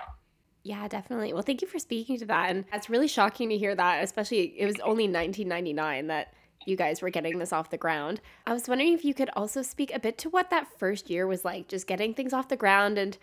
Yeah, 0.66 0.88
definitely. 0.88 1.32
Well, 1.32 1.44
thank 1.44 1.62
you 1.62 1.68
for 1.68 1.78
speaking 1.78 2.18
to 2.18 2.26
that. 2.26 2.50
And 2.50 2.66
it's 2.74 2.90
really 2.90 3.08
shocking 3.08 3.50
to 3.50 3.58
hear 3.58 3.76
that, 3.76 4.04
especially 4.04 4.60
it 4.60 4.66
was 4.66 4.80
only 4.80 5.04
1999 5.04 6.08
that 6.08 6.34
you 6.66 6.76
guys 6.76 7.04
were 7.04 7.12
getting 7.12 7.38
this 7.38 7.54
off 7.54 7.70
the 7.70 7.78
ground. 7.78 8.20
I 8.48 8.54
was 8.54 8.68
wondering 8.68 8.94
if 8.94 9.06
you 9.06 9.14
could 9.14 9.30
also 9.36 9.62
speak 9.62 9.94
a 9.94 10.00
bit 10.00 10.18
to 10.18 10.30
what 10.32 10.50
that 10.50 10.68
first 10.80 11.08
year 11.08 11.28
was 11.28 11.46
like, 11.46 11.68
just 11.68 11.86
getting 11.86 12.16
things 12.16 12.34
off 12.34 12.48
the 12.48 12.56
ground 12.56 12.98
and 12.98 13.16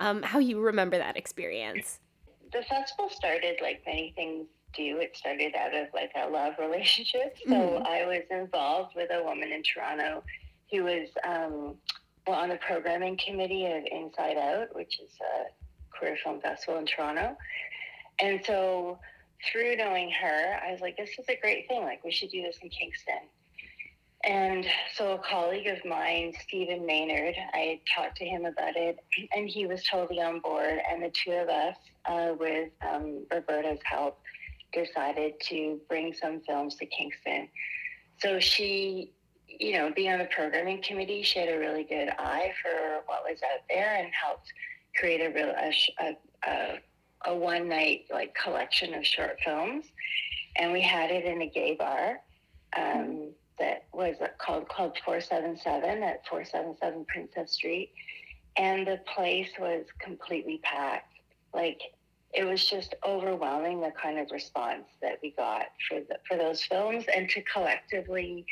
um, 0.00 0.24
how 0.24 0.40
you 0.40 0.58
remember 0.58 0.98
that 0.98 1.16
experience. 1.16 2.00
The 2.52 2.62
festival 2.62 3.08
started 3.10 3.58
like 3.62 3.80
many 3.86 4.12
things 4.16 4.48
do. 4.74 4.98
It 4.98 5.16
started 5.16 5.54
out 5.54 5.76
of 5.76 5.86
like 5.94 6.10
a 6.20 6.28
love 6.28 6.54
relationship. 6.58 7.38
So 7.46 7.52
mm-hmm. 7.52 7.86
I 7.86 8.06
was 8.06 8.24
involved 8.28 8.96
with 8.96 9.10
a 9.12 9.22
woman 9.22 9.52
in 9.52 9.62
Toronto 9.62 10.24
who 10.72 10.82
was 10.82 11.08
um, 11.24 11.76
well, 12.26 12.40
on 12.40 12.48
the 12.48 12.56
programming 12.56 13.16
committee 13.24 13.66
of 13.66 13.84
Inside 13.88 14.36
Out, 14.36 14.74
which 14.74 14.98
is 14.98 15.12
a 15.20 15.44
queer 15.98 16.16
film 16.22 16.40
festival 16.40 16.78
in 16.78 16.86
Toronto. 16.86 17.36
And 18.20 18.40
so 18.44 18.98
through 19.50 19.76
knowing 19.76 20.10
her, 20.10 20.58
I 20.64 20.72
was 20.72 20.80
like, 20.80 20.96
this 20.96 21.10
is 21.18 21.26
a 21.28 21.36
great 21.40 21.68
thing. 21.68 21.82
Like, 21.82 22.02
we 22.04 22.10
should 22.10 22.30
do 22.30 22.42
this 22.42 22.58
in 22.62 22.68
Kingston. 22.68 23.28
And 24.24 24.66
so 24.94 25.12
a 25.12 25.18
colleague 25.18 25.68
of 25.68 25.84
mine, 25.84 26.32
Stephen 26.40 26.84
Maynard, 26.84 27.36
I 27.54 27.80
talked 27.94 28.16
to 28.16 28.24
him 28.24 28.46
about 28.46 28.74
it, 28.74 28.98
and 29.32 29.48
he 29.48 29.66
was 29.66 29.84
totally 29.84 30.20
on 30.20 30.40
board. 30.40 30.80
And 30.90 31.02
the 31.02 31.10
two 31.10 31.32
of 31.32 31.48
us, 31.48 31.76
uh, 32.04 32.34
with 32.38 32.70
um, 32.82 33.24
Roberta's 33.30 33.78
help, 33.84 34.18
decided 34.72 35.34
to 35.48 35.80
bring 35.88 36.12
some 36.12 36.40
films 36.40 36.74
to 36.76 36.86
Kingston. 36.86 37.48
So 38.18 38.40
she, 38.40 39.12
you 39.46 39.74
know, 39.74 39.92
being 39.94 40.12
on 40.12 40.18
the 40.18 40.26
programming 40.26 40.82
committee, 40.82 41.22
she 41.22 41.38
had 41.38 41.48
a 41.48 41.58
really 41.58 41.84
good 41.84 42.08
eye 42.18 42.52
for 42.60 43.02
what 43.06 43.22
was 43.22 43.38
out 43.44 43.60
there 43.70 43.94
and 43.94 44.12
helped 44.12 44.52
create 44.98 45.20
a 45.20 45.30
real 45.30 45.52
a, 46.00 46.16
a, 46.48 46.78
a 47.26 47.34
one 47.34 47.68
night 47.68 48.04
like 48.10 48.34
collection 48.34 48.94
of 48.94 49.04
short 49.04 49.38
films. 49.44 49.84
And 50.56 50.72
we 50.72 50.80
had 50.80 51.10
it 51.10 51.24
in 51.24 51.42
a 51.42 51.48
gay 51.48 51.76
bar. 51.76 52.20
Um, 52.76 53.30
that 53.58 53.84
was 53.92 54.16
called 54.38 54.68
Club 54.68 54.94
477 55.04 56.02
at 56.02 56.26
477 56.28 57.04
Princess 57.06 57.52
Street. 57.52 57.92
And 58.56 58.86
the 58.86 59.00
place 59.14 59.48
was 59.58 59.84
completely 59.98 60.60
packed. 60.62 61.12
Like, 61.54 61.80
it 62.34 62.44
was 62.44 62.64
just 62.64 62.94
overwhelming 63.06 63.80
the 63.80 63.92
kind 64.00 64.18
of 64.18 64.30
response 64.30 64.84
that 65.00 65.18
we 65.22 65.30
got 65.30 65.66
for, 65.88 66.00
the, 66.00 66.18
for 66.28 66.36
those 66.36 66.62
films 66.62 67.04
and 67.14 67.28
to 67.30 67.42
collectively 67.42 68.44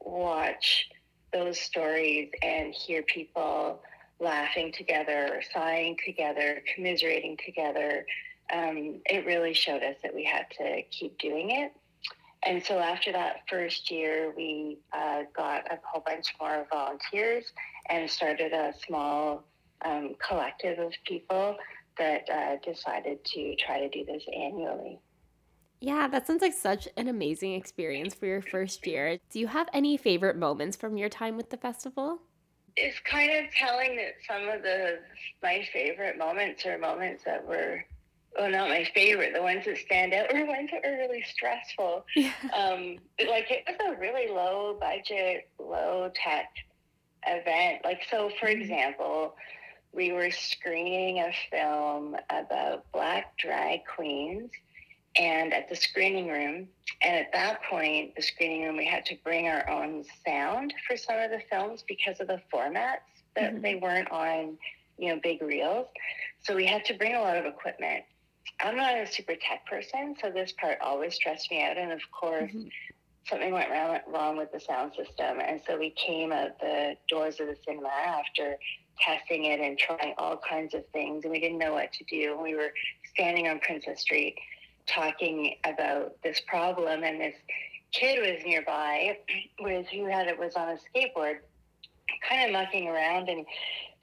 watch 0.00 0.88
those 1.32 1.60
stories 1.60 2.30
and 2.42 2.72
hear 2.72 3.02
people 3.02 3.82
laughing 4.20 4.72
together, 4.72 5.42
sighing 5.52 5.96
together, 6.04 6.62
commiserating 6.74 7.36
together. 7.44 8.04
Um, 8.52 9.00
it 9.06 9.24
really 9.26 9.54
showed 9.54 9.82
us 9.82 9.96
that 10.02 10.14
we 10.14 10.24
had 10.24 10.46
to 10.58 10.82
keep 10.90 11.18
doing 11.18 11.50
it 11.50 11.72
and 12.42 12.62
so 12.64 12.78
after 12.78 13.12
that 13.12 13.42
first 13.48 13.90
year, 13.90 14.32
we 14.34 14.78
uh, 14.92 15.22
got 15.36 15.70
a 15.70 15.78
whole 15.84 16.02
bunch 16.06 16.32
more 16.40 16.66
volunteers 16.72 17.44
and 17.90 18.08
started 18.08 18.52
a 18.52 18.72
small 18.86 19.44
um, 19.84 20.14
collective 20.26 20.78
of 20.78 20.92
people 21.06 21.56
that 21.98 22.28
uh, 22.30 22.56
decided 22.64 23.22
to 23.24 23.56
try 23.56 23.80
to 23.80 23.88
do 23.90 24.04
this 24.06 24.24
annually. 24.34 24.98
Yeah, 25.80 26.08
that 26.08 26.26
sounds 26.26 26.42
like 26.42 26.54
such 26.54 26.88
an 26.96 27.08
amazing 27.08 27.54
experience 27.54 28.14
for 28.14 28.26
your 28.26 28.42
first 28.42 28.86
year. 28.86 29.18
Do 29.30 29.38
you 29.38 29.46
have 29.46 29.68
any 29.72 29.96
favorite 29.96 30.36
moments 30.36 30.76
from 30.76 30.96
your 30.96 31.08
time 31.08 31.36
with 31.36 31.50
the 31.50 31.56
festival? 31.56 32.20
It's 32.82 32.98
kind 33.00 33.32
of 33.32 33.52
telling 33.52 33.96
that 33.96 34.14
some 34.26 34.48
of 34.48 34.62
the 34.62 34.98
my 35.42 35.66
favorite 35.72 36.18
moments 36.18 36.64
are 36.66 36.78
moments 36.78 37.24
that 37.24 37.46
were 37.46 37.84
oh, 38.38 38.48
not 38.48 38.68
my 38.68 38.88
favorite. 38.94 39.32
The 39.34 39.42
ones 39.42 39.64
that 39.66 39.78
stand 39.78 40.12
out 40.14 40.30
are 40.34 40.44
ones 40.46 40.70
that 40.72 40.88
are 40.88 40.96
really 40.96 41.22
stressful. 41.22 42.04
Yeah. 42.16 42.32
Um, 42.54 42.98
like 43.28 43.50
it 43.50 43.64
was 43.66 43.96
a 43.96 44.00
really 44.00 44.28
low 44.28 44.76
budget, 44.80 45.48
low 45.58 46.10
tech 46.14 46.48
event. 47.26 47.84
Like 47.84 48.02
so, 48.10 48.30
for 48.40 48.46
mm-hmm. 48.46 48.62
example, 48.62 49.34
we 49.92 50.12
were 50.12 50.30
screening 50.30 51.18
a 51.18 51.32
film 51.50 52.16
about 52.30 52.90
black 52.92 53.36
drag 53.36 53.80
queens 53.86 54.50
and 55.16 55.52
at 55.52 55.68
the 55.68 55.76
screening 55.76 56.28
room 56.28 56.68
and 57.02 57.16
at 57.16 57.32
that 57.32 57.62
point 57.64 58.14
the 58.14 58.22
screening 58.22 58.62
room 58.62 58.76
we 58.76 58.86
had 58.86 59.04
to 59.04 59.16
bring 59.24 59.48
our 59.48 59.68
own 59.68 60.04
sound 60.24 60.72
for 60.86 60.96
some 60.96 61.18
of 61.18 61.30
the 61.30 61.40
films 61.50 61.84
because 61.88 62.20
of 62.20 62.28
the 62.28 62.40
formats 62.52 62.98
that 63.34 63.52
mm-hmm. 63.52 63.62
they 63.62 63.74
weren't 63.76 64.10
on 64.10 64.56
you 64.98 65.08
know 65.08 65.20
big 65.22 65.42
reels 65.42 65.86
so 66.42 66.54
we 66.54 66.64
had 66.64 66.84
to 66.84 66.94
bring 66.94 67.14
a 67.14 67.20
lot 67.20 67.36
of 67.36 67.44
equipment 67.44 68.04
I'm 68.62 68.76
not 68.76 68.96
a 68.96 69.06
super 69.06 69.34
tech 69.34 69.66
person, 69.66 70.14
so 70.20 70.30
this 70.30 70.52
part 70.52 70.78
always 70.80 71.14
stressed 71.14 71.50
me 71.50 71.62
out. 71.62 71.78
And 71.78 71.92
of 71.92 72.00
course, 72.10 72.50
mm-hmm. 72.50 72.68
something 73.28 73.52
went 73.52 73.70
wrong, 73.70 73.98
wrong 74.06 74.36
with 74.36 74.52
the 74.52 74.60
sound 74.60 74.92
system. 74.94 75.40
And 75.40 75.60
so 75.66 75.78
we 75.78 75.90
came 75.90 76.32
out 76.32 76.58
the 76.60 76.96
doors 77.08 77.40
of 77.40 77.46
the 77.46 77.56
cinema 77.64 77.88
after 77.88 78.56
testing 79.00 79.46
it 79.46 79.60
and 79.60 79.78
trying 79.78 80.14
all 80.18 80.36
kinds 80.36 80.74
of 80.74 80.86
things. 80.92 81.24
And 81.24 81.32
we 81.32 81.40
didn't 81.40 81.58
know 81.58 81.72
what 81.72 81.92
to 81.94 82.04
do. 82.04 82.32
And 82.34 82.42
we 82.42 82.54
were 82.54 82.72
standing 83.14 83.48
on 83.48 83.60
Princess 83.60 84.02
Street 84.02 84.36
talking 84.92 85.56
about 85.64 86.16
this 86.22 86.40
problem. 86.40 87.04
And 87.04 87.20
this 87.20 87.36
kid 87.92 88.20
was 88.20 88.44
nearby 88.44 89.18
with 89.60 89.86
who 89.88 90.06
had 90.06 90.28
it 90.28 90.38
was 90.38 90.54
on 90.56 90.68
a 90.68 90.76
skateboard, 90.76 91.38
kind 92.28 92.46
of 92.46 92.52
mucking 92.52 92.88
around 92.88 93.28
and 93.28 93.46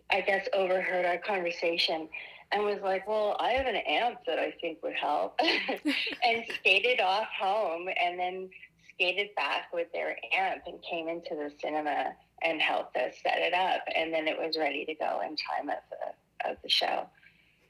I 0.10 0.22
guess 0.22 0.48
overheard 0.54 1.06
our 1.06 1.18
conversation 1.18 2.08
and 2.52 2.64
was 2.64 2.80
like, 2.82 3.08
well, 3.08 3.36
I 3.40 3.52
have 3.52 3.66
an 3.66 3.76
amp 3.76 4.20
that 4.26 4.40
I 4.40 4.54
think 4.62 4.82
would 4.84 4.96
help, 4.96 5.38
and 6.24 6.44
skated 6.56 7.02
off 7.02 7.28
home 7.40 7.88
and 8.02 8.18
then 8.18 8.50
skated 8.94 9.36
back 9.36 9.74
with 9.74 9.92
their 9.92 10.18
amp 10.34 10.64
and 10.66 10.82
came 10.82 11.08
into 11.10 11.36
the 11.36 11.52
cinema 11.62 12.14
and 12.42 12.62
helped 12.62 12.96
us 12.96 13.16
set 13.22 13.40
it 13.40 13.54
up. 13.54 13.82
And 13.96 14.14
then 14.14 14.28
it 14.28 14.38
was 14.38 14.58
ready 14.58 14.86
to 14.86 14.94
go 14.96 15.22
in 15.22 15.36
time 15.36 15.70
of 15.70 15.78
the, 15.90 16.50
of 16.50 16.58
the 16.64 16.70
show. 16.70 17.08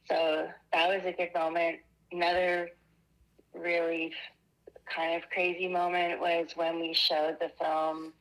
So 0.10 0.48
that 0.74 0.88
was 0.88 1.02
a 1.06 1.12
good 1.12 1.34
moment. 1.34 1.80
Another 2.12 2.70
really 3.60 4.14
kind 4.94 5.22
of 5.22 5.30
crazy 5.30 5.68
moment 5.68 6.20
was 6.20 6.48
when 6.56 6.80
we 6.80 6.94
showed 6.94 7.38
the 7.40 7.52
film 7.60 8.14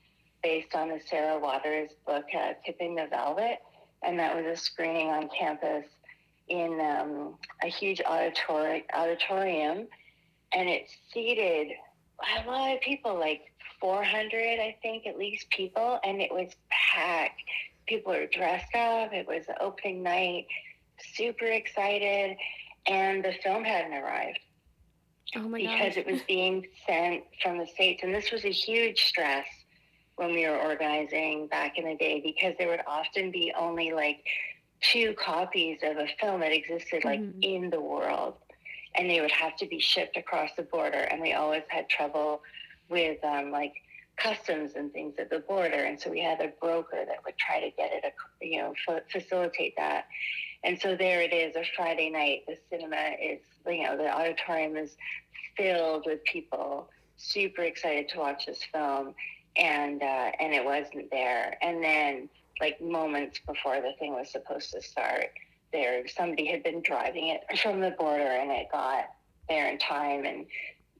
based 0.42 0.74
on 0.74 0.88
the 0.88 1.00
Sarah 1.08 1.38
Waters 1.38 1.90
book, 2.06 2.24
uh, 2.36 2.52
Tipping 2.64 2.94
the 2.94 3.06
Velvet. 3.10 3.58
And 4.02 4.18
that 4.18 4.36
was 4.36 4.44
a 4.46 4.56
screening 4.56 5.08
on 5.08 5.28
campus 5.36 5.86
in 6.48 6.80
um, 6.80 7.34
a 7.62 7.66
huge 7.66 8.00
auditori- 8.00 8.84
auditorium. 8.94 9.88
And 10.52 10.68
it 10.68 10.88
seated 11.12 11.72
a 12.38 12.48
lot 12.48 12.74
of 12.74 12.80
people, 12.80 13.18
like 13.18 13.42
400, 13.80 14.60
I 14.60 14.76
think, 14.82 15.06
at 15.06 15.18
least 15.18 15.50
people. 15.50 15.98
And 16.04 16.20
it 16.20 16.32
was 16.32 16.52
packed. 16.70 17.42
People 17.86 18.12
were 18.12 18.26
dressed 18.26 18.74
up. 18.74 19.12
It 19.12 19.26
was 19.26 19.44
opening 19.60 20.02
night, 20.02 20.46
super 21.14 21.46
excited. 21.46 22.36
And 22.86 23.24
the 23.24 23.32
film 23.42 23.64
hadn't 23.64 23.94
arrived. 23.94 24.38
Oh 25.34 25.40
my 25.48 25.58
because 25.58 25.94
gosh. 25.94 25.96
it 25.96 26.06
was 26.06 26.20
being 26.22 26.66
sent 26.86 27.24
from 27.42 27.58
the 27.58 27.66
states, 27.66 28.02
and 28.02 28.14
this 28.14 28.30
was 28.30 28.44
a 28.44 28.50
huge 28.52 29.04
stress 29.04 29.46
when 30.16 30.32
we 30.32 30.46
were 30.46 30.56
organizing 30.56 31.46
back 31.48 31.76
in 31.78 31.84
the 31.84 31.94
day 31.96 32.20
because 32.24 32.54
there 32.58 32.68
would 32.68 32.82
often 32.86 33.30
be 33.30 33.52
only 33.58 33.92
like 33.92 34.24
two 34.80 35.14
copies 35.14 35.78
of 35.82 35.96
a 35.96 36.06
film 36.20 36.40
that 36.40 36.52
existed 36.52 37.04
like 37.04 37.20
Mhm. 37.20 37.38
in 37.42 37.70
the 37.70 37.80
world, 37.80 38.34
and 38.94 39.10
they 39.10 39.20
would 39.20 39.32
have 39.32 39.56
to 39.56 39.66
be 39.66 39.78
shipped 39.80 40.16
across 40.16 40.50
the 40.54 40.62
border, 40.62 41.00
and 41.10 41.20
we 41.20 41.32
always 41.32 41.64
had 41.68 41.88
trouble 41.88 42.42
with 42.88 43.22
um, 43.24 43.50
like 43.50 43.74
customs 44.16 44.74
and 44.76 44.92
things 44.92 45.14
at 45.18 45.28
the 45.28 45.40
border, 45.40 45.84
and 45.84 46.00
so 46.00 46.08
we 46.08 46.20
had 46.20 46.40
a 46.40 46.48
broker 46.60 47.04
that 47.04 47.22
would 47.24 47.36
try 47.36 47.60
to 47.60 47.70
get 47.76 47.90
it, 47.92 48.14
you 48.40 48.58
know, 48.58 48.74
facilitate 49.10 49.74
that. 49.76 50.06
And 50.64 50.80
so 50.80 50.96
there 50.96 51.22
it 51.22 51.32
is, 51.32 51.56
a 51.56 51.64
Friday 51.76 52.10
night. 52.10 52.44
The 52.46 52.56
cinema 52.70 53.12
is, 53.22 53.40
you 53.66 53.84
know, 53.84 53.96
the 53.96 54.08
auditorium 54.08 54.76
is 54.76 54.96
filled 55.56 56.04
with 56.06 56.24
people, 56.24 56.90
super 57.16 57.62
excited 57.62 58.08
to 58.10 58.18
watch 58.18 58.46
this 58.46 58.62
film, 58.72 59.14
and 59.56 60.02
uh, 60.02 60.30
and 60.40 60.52
it 60.52 60.64
wasn't 60.64 61.10
there. 61.10 61.56
And 61.62 61.82
then, 61.82 62.28
like 62.60 62.80
moments 62.80 63.40
before 63.46 63.76
the 63.76 63.92
thing 63.98 64.12
was 64.12 64.30
supposed 64.30 64.72
to 64.72 64.82
start, 64.82 65.30
there 65.72 66.06
somebody 66.08 66.46
had 66.46 66.62
been 66.62 66.82
driving 66.82 67.28
it 67.28 67.42
from 67.60 67.80
the 67.80 67.92
border, 67.92 68.22
and 68.22 68.50
it 68.50 68.66
got 68.72 69.06
there 69.48 69.70
in 69.70 69.78
time. 69.78 70.24
And 70.24 70.46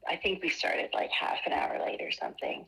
I 0.08 0.16
think 0.16 0.42
we 0.42 0.48
started 0.48 0.90
like 0.94 1.10
half 1.10 1.38
an 1.46 1.52
hour 1.52 1.80
late 1.84 2.00
or 2.00 2.12
something. 2.12 2.66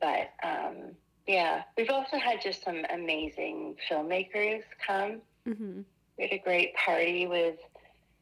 But 0.00 0.30
um, 0.42 0.92
yeah, 1.26 1.62
we've 1.76 1.90
also 1.90 2.16
had 2.16 2.40
just 2.42 2.64
some 2.64 2.84
amazing 2.90 3.76
filmmakers 3.88 4.62
come 4.84 5.20
hmm 5.44 5.80
we 6.16 6.24
had 6.24 6.32
a 6.32 6.42
great 6.42 6.74
party 6.74 7.26
with 7.26 7.56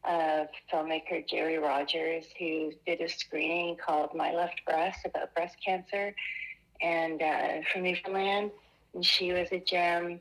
uh, 0.05 0.45
filmmaker 0.73 1.27
Gerry 1.29 1.59
Rogers, 1.59 2.27
who 2.39 2.73
did 2.87 3.01
a 3.01 3.09
screening 3.09 3.77
called 3.77 4.15
My 4.15 4.33
Left 4.33 4.61
Breast 4.65 5.01
about 5.05 5.35
breast 5.35 5.57
cancer, 5.65 6.15
and 6.81 7.21
uh, 7.21 7.49
from 7.73 7.83
Newfoundland. 7.83 8.51
And 8.95 9.05
she 9.05 9.33
was 9.33 9.49
a 9.53 9.61
gem. 9.61 10.21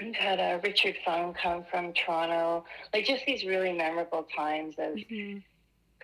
We've 0.00 0.14
had 0.14 0.40
uh, 0.40 0.60
Richard 0.62 0.96
Fung 1.04 1.34
come 1.34 1.64
from 1.70 1.92
Toronto. 1.92 2.64
Like 2.92 3.06
just 3.06 3.24
these 3.26 3.44
really 3.44 3.72
memorable 3.72 4.26
times 4.36 4.74
of 4.78 4.98
hmm 5.08 5.38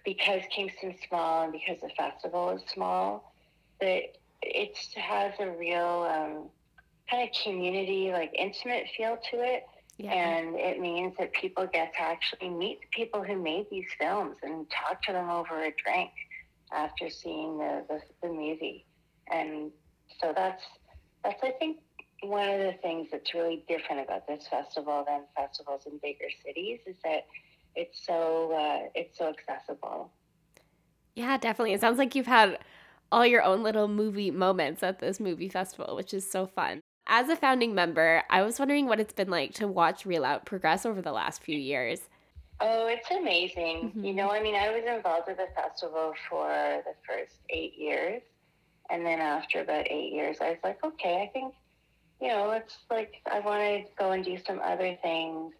because 0.05 0.42
Kingston's 0.50 0.96
small 1.09 1.44
and 1.44 1.53
because 1.53 1.80
the 1.80 1.88
festival 1.96 2.50
is 2.50 2.62
small, 2.72 3.32
that 3.80 4.03
it 4.42 4.76
has 4.96 5.32
a 5.38 5.50
real 5.50 6.09
um, 6.11 6.48
kind 7.09 7.28
of 7.28 7.34
community, 7.42 8.11
like 8.11 8.32
intimate 8.36 8.86
feel 8.96 9.16
to 9.30 9.40
it 9.40 9.64
Yeah. 9.99 10.12
and 10.12 10.57
it 10.57 10.80
means 10.80 11.14
that 11.18 11.32
people 11.32 11.66
get 11.72 11.93
to 11.95 12.01
actually 12.01 12.49
meet 12.49 12.80
the 12.80 12.86
people 12.93 13.22
who 13.22 13.40
made 13.40 13.66
these 13.70 13.86
films 14.01 14.36
and 14.43 14.66
talk 14.70 15.03
to 15.03 15.12
them 15.12 15.30
over 15.30 15.62
a 15.62 15.72
drink 15.84 16.11
after 16.72 17.11
seeing 17.11 17.59
the, 17.59 17.84
the, 17.88 18.01
the 18.22 18.28
movie. 18.28 18.86
And 19.30 19.70
so 20.20 20.32
that's 20.34 20.62
that's 21.24 21.43
I 21.43 21.53
think 21.53 21.78
one 22.22 22.49
of 22.49 22.59
the 22.59 22.74
things 22.82 23.09
that's 23.12 23.34
really 23.34 23.64
different 23.68 24.03
about 24.03 24.26
this 24.26 24.47
festival 24.49 25.05
than 25.07 25.22
festivals 25.36 25.82
in 25.86 25.99
bigger 26.03 26.28
cities 26.45 26.80
is 26.86 26.97
that 27.05 27.26
it's 27.74 28.05
so 28.07 28.53
uh, 28.53 28.88
it's 28.95 29.18
so 29.18 29.28
accessible. 29.28 30.12
Yeah, 31.14 31.36
definitely. 31.36 31.74
It 31.74 31.80
sounds 31.80 31.99
like 31.99 32.14
you've 32.14 32.26
had 32.26 32.59
all 33.11 33.26
your 33.26 33.43
own 33.43 33.62
little 33.62 33.88
movie 33.88 34.30
moments 34.30 34.82
at 34.82 34.99
this 34.99 35.20
movie 35.20 35.49
festival, 35.49 35.95
which 35.97 36.14
is 36.14 36.30
so 36.30 36.47
fun. 36.47 36.82
As 37.15 37.29
a 37.29 37.37
founding 37.37 37.75
member, 37.75 38.23
I 38.31 38.41
was 38.41 38.59
wondering 38.59 38.87
what 38.87 38.99
it's 38.99 39.13
been 39.13 39.29
like 39.29 39.53
to 39.57 39.69
watch 39.69 40.05
ReelOut 40.05 40.47
progress 40.47 40.87
over 40.87 41.03
the 41.03 41.13
last 41.13 41.43
few 41.43 41.59
years. 41.59 42.09
Oh, 42.59 42.87
it's 42.87 43.11
amazing. 43.11 43.93
You 43.97 44.15
Mhm. 44.15 44.15
know, 44.15 44.31
I 44.31 44.41
mean, 44.41 44.55
I 44.55 44.71
was 44.71 44.83
involved 44.87 45.29
with 45.29 45.37
the 45.37 45.49
festival 45.55 46.15
for 46.31 46.49
the 46.49 46.95
first 47.07 47.35
eight 47.51 47.75
years. 47.77 48.23
And 48.89 49.05
then 49.05 49.21
after 49.21 49.61
about 49.61 49.89
eight 49.91 50.15
years, 50.15 50.39
I 50.41 50.53
was 50.53 50.59
like, 50.65 50.83
okay, 50.83 51.21
I 51.21 51.31
think, 51.35 51.55
you 52.19 52.29
know, 52.29 52.53
it's 52.53 52.79
like 52.89 53.13
I 53.31 53.41
want 53.41 53.61
to 53.61 53.93
go 53.99 54.13
and 54.13 54.25
do 54.25 54.39
some 54.47 54.63
other 54.65 54.97
things. 55.03 55.53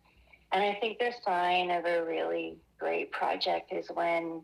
And 0.53 0.65
I 0.65 0.79
think 0.81 0.99
the 1.01 1.13
sign 1.23 1.71
of 1.71 1.85
a 1.85 2.03
really 2.03 2.57
great 2.81 3.13
project 3.13 3.75
is 3.75 3.91
when, 3.93 4.43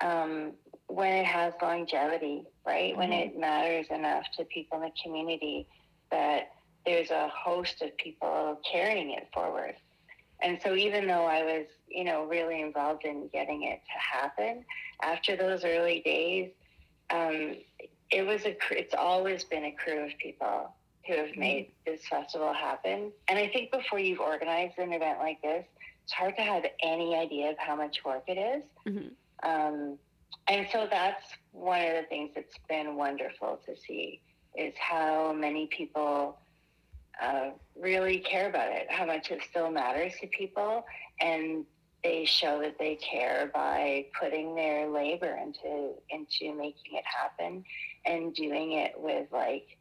um, 0.00 0.54
when 0.86 1.12
it 1.12 1.26
has 1.26 1.52
longevity, 1.60 2.44
right? 2.66 2.96
When 2.96 3.10
Mhm. 3.10 3.26
it 3.26 3.38
matters 3.38 3.88
enough 3.90 4.24
to 4.38 4.46
people 4.46 4.78
in 4.78 4.84
the 4.84 4.92
community 5.02 5.68
that 6.10 6.52
there's 6.84 7.10
a 7.10 7.28
host 7.28 7.82
of 7.82 7.96
people 7.96 8.60
carrying 8.70 9.10
it 9.12 9.28
forward. 9.32 9.74
And 10.42 10.58
so 10.62 10.74
even 10.74 11.06
though 11.06 11.24
I 11.24 11.42
was, 11.42 11.66
you 11.88 12.04
know, 12.04 12.24
really 12.24 12.60
involved 12.60 13.04
in 13.04 13.28
getting 13.32 13.64
it 13.64 13.80
to 13.86 14.18
happen, 14.18 14.64
after 15.02 15.36
those 15.36 15.64
early 15.64 16.00
days, 16.04 16.50
um, 17.10 17.56
it 18.10 18.26
was 18.26 18.44
a, 18.44 18.56
it's 18.70 18.94
always 18.94 19.44
been 19.44 19.64
a 19.64 19.72
crew 19.72 20.04
of 20.04 20.12
people 20.18 20.74
who 21.06 21.14
have 21.14 21.36
made 21.36 21.72
this 21.86 22.06
festival 22.06 22.52
happen. 22.52 23.12
And 23.28 23.38
I 23.38 23.48
think 23.48 23.70
before 23.70 23.98
you've 23.98 24.20
organized 24.20 24.78
an 24.78 24.92
event 24.92 25.18
like 25.20 25.40
this, 25.40 25.64
it's 26.04 26.12
hard 26.12 26.36
to 26.36 26.42
have 26.42 26.64
any 26.82 27.16
idea 27.16 27.50
of 27.50 27.58
how 27.58 27.76
much 27.76 28.04
work 28.04 28.24
it 28.28 28.38
is. 28.38 28.64
Mhm. 28.86 29.10
Um, 29.42 29.98
and 30.48 30.68
so 30.70 30.86
that's 30.90 31.24
one 31.52 31.80
of 31.80 31.92
the 31.94 32.04
things 32.08 32.30
that's 32.34 32.58
been 32.68 32.96
wonderful 32.96 33.60
to 33.66 33.76
see 33.76 34.20
is 34.56 34.74
how 34.78 35.32
many 35.32 35.66
people 35.66 36.38
uh, 37.22 37.50
really 37.80 38.18
care 38.18 38.48
about 38.48 38.70
it, 38.72 38.90
how 38.90 39.06
much 39.06 39.30
it 39.30 39.40
still 39.48 39.70
matters 39.70 40.12
to 40.20 40.26
people, 40.26 40.84
and 41.20 41.64
they 42.02 42.24
show 42.24 42.60
that 42.60 42.78
they 42.78 42.94
care 42.96 43.50
by 43.52 44.06
putting 44.20 44.54
their 44.54 44.88
labor 44.88 45.38
into 45.42 45.92
into 46.10 46.54
making 46.54 46.92
it 46.92 47.04
happen 47.04 47.64
and 48.04 48.34
doing 48.34 48.72
it 48.72 48.92
with 48.96 49.26
like 49.32 49.76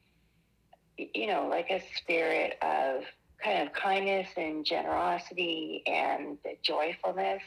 you 0.98 1.28
know 1.28 1.48
like 1.48 1.70
a 1.70 1.84
spirit 1.98 2.58
of 2.62 3.04
kind 3.44 3.68
of 3.68 3.74
kindness 3.74 4.28
and 4.38 4.66
generosity 4.66 5.84
and 5.86 6.38
joyfulness. 6.64 7.42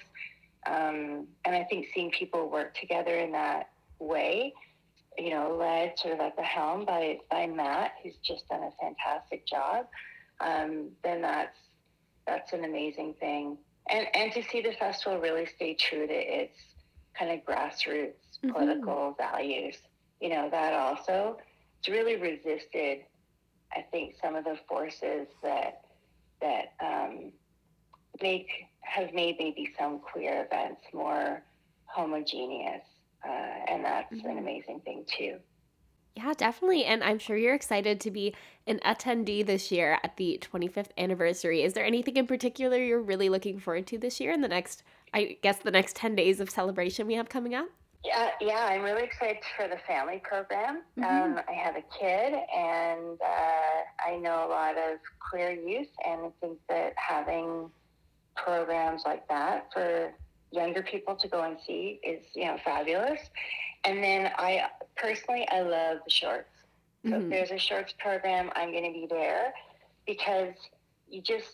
Um, 0.66 1.26
and 1.44 1.54
I 1.54 1.64
think 1.64 1.86
seeing 1.94 2.10
people 2.10 2.50
work 2.50 2.76
together 2.78 3.16
in 3.16 3.32
that 3.32 3.70
way, 3.98 4.52
you 5.18 5.30
know, 5.30 5.56
led 5.56 5.98
sort 5.98 6.14
of 6.14 6.20
at 6.20 6.36
the 6.36 6.42
helm 6.42 6.84
by, 6.84 7.18
by 7.30 7.46
Matt, 7.46 7.92
who's 8.02 8.16
just 8.24 8.48
done 8.48 8.62
a 8.62 8.70
fantastic 8.80 9.46
job, 9.46 9.86
um, 10.40 10.90
then 11.02 11.22
that's 11.22 11.56
that's 12.26 12.52
an 12.52 12.64
amazing 12.64 13.14
thing. 13.20 13.58
And 13.90 14.06
and 14.14 14.32
to 14.32 14.42
see 14.42 14.60
the 14.62 14.72
festival 14.72 15.18
really 15.20 15.46
stay 15.46 15.74
true 15.74 16.06
to 16.06 16.12
its 16.14 16.56
kind 17.18 17.30
of 17.32 17.44
grassroots 17.44 18.38
Mhm. 18.44 18.52
political 18.52 19.14
values, 19.18 19.76
you 20.20 20.28
know, 20.30 20.48
that 20.50 20.72
also 20.74 21.38
it's 21.80 21.88
really 21.88 22.16
resisted, 22.16 23.04
I 23.74 23.82
think, 23.90 24.16
some 24.22 24.36
of 24.36 24.44
the 24.44 24.58
forces 24.68 25.28
that 25.42 25.82
that 26.40 26.74
um, 26.80 27.32
make 28.22 28.48
have 28.82 29.12
made 29.14 29.36
maybe 29.38 29.72
some 29.78 30.00
queer 30.00 30.44
events 30.44 30.82
more 30.92 31.42
homogeneous, 31.86 32.84
uh, 33.24 33.28
and 33.68 33.84
that's 33.84 34.12
an 34.12 34.20
Mhm. 34.20 34.38
amazing 34.38 34.80
thing 34.80 35.04
too. 35.06 35.38
Yeah, 36.16 36.32
definitely. 36.36 36.84
And 36.84 37.04
I'm 37.04 37.18
sure 37.20 37.36
you're 37.36 37.54
excited 37.54 38.00
to 38.00 38.10
be 38.10 38.34
an 38.66 38.80
attendee 38.80 39.46
this 39.46 39.70
year 39.70 40.00
at 40.02 40.16
the 40.16 40.36
25th 40.40 40.90
anniversary. 40.98 41.62
Is 41.62 41.74
there 41.74 41.84
anything 41.84 42.16
in 42.16 42.26
particular 42.26 42.76
you're 42.76 43.00
really 43.00 43.28
looking 43.28 43.60
forward 43.60 43.86
to 43.88 43.98
this 43.98 44.18
year 44.18 44.32
in 44.32 44.40
the 44.40 44.48
next, 44.48 44.82
I 45.14 45.38
guess, 45.42 45.58
the 45.58 45.70
next 45.70 45.94
10 45.94 46.16
days 46.16 46.40
of 46.40 46.50
celebration 46.50 47.06
we 47.06 47.14
have 47.14 47.28
coming 47.28 47.54
up? 47.54 47.68
Yeah, 48.04 48.30
yeah, 48.40 48.66
I'm 48.70 48.82
really 48.82 49.04
excited 49.04 49.42
for 49.56 49.68
the 49.68 49.78
family 49.78 50.20
program. 50.24 50.82
Mhm. 50.96 51.04
Um, 51.04 51.40
I 51.48 51.52
have 51.52 51.76
a 51.76 51.82
kid, 51.82 52.34
and 52.56 53.20
uh, 53.20 53.82
I 54.04 54.16
know 54.16 54.46
a 54.46 54.48
lot 54.48 54.76
of 54.76 54.98
queer 55.30 55.50
youth, 55.52 55.90
and 56.04 56.22
I 56.26 56.30
think 56.40 56.58
that 56.68 56.94
having 56.96 57.70
programs 58.36 59.04
like 59.04 59.26
that 59.28 59.72
for 59.72 60.12
younger 60.50 60.82
people 60.82 61.14
to 61.16 61.28
go 61.28 61.42
and 61.42 61.56
see 61.66 62.00
is, 62.02 62.26
you 62.34 62.46
know, 62.46 62.56
fabulous. 62.64 63.20
And 63.84 64.02
then 64.02 64.30
I 64.36 64.64
personally, 64.96 65.46
I 65.50 65.60
love 65.60 65.98
the 66.04 66.10
shorts. 66.10 66.50
So 67.04 67.10
mm-hmm. 67.10 67.22
if 67.24 67.30
there's 67.30 67.50
a 67.50 67.58
shorts 67.58 67.94
program, 67.98 68.50
I'm 68.56 68.72
going 68.72 68.84
to 68.84 68.92
be 68.92 69.06
there 69.08 69.52
because 70.06 70.54
you 71.08 71.22
just, 71.22 71.52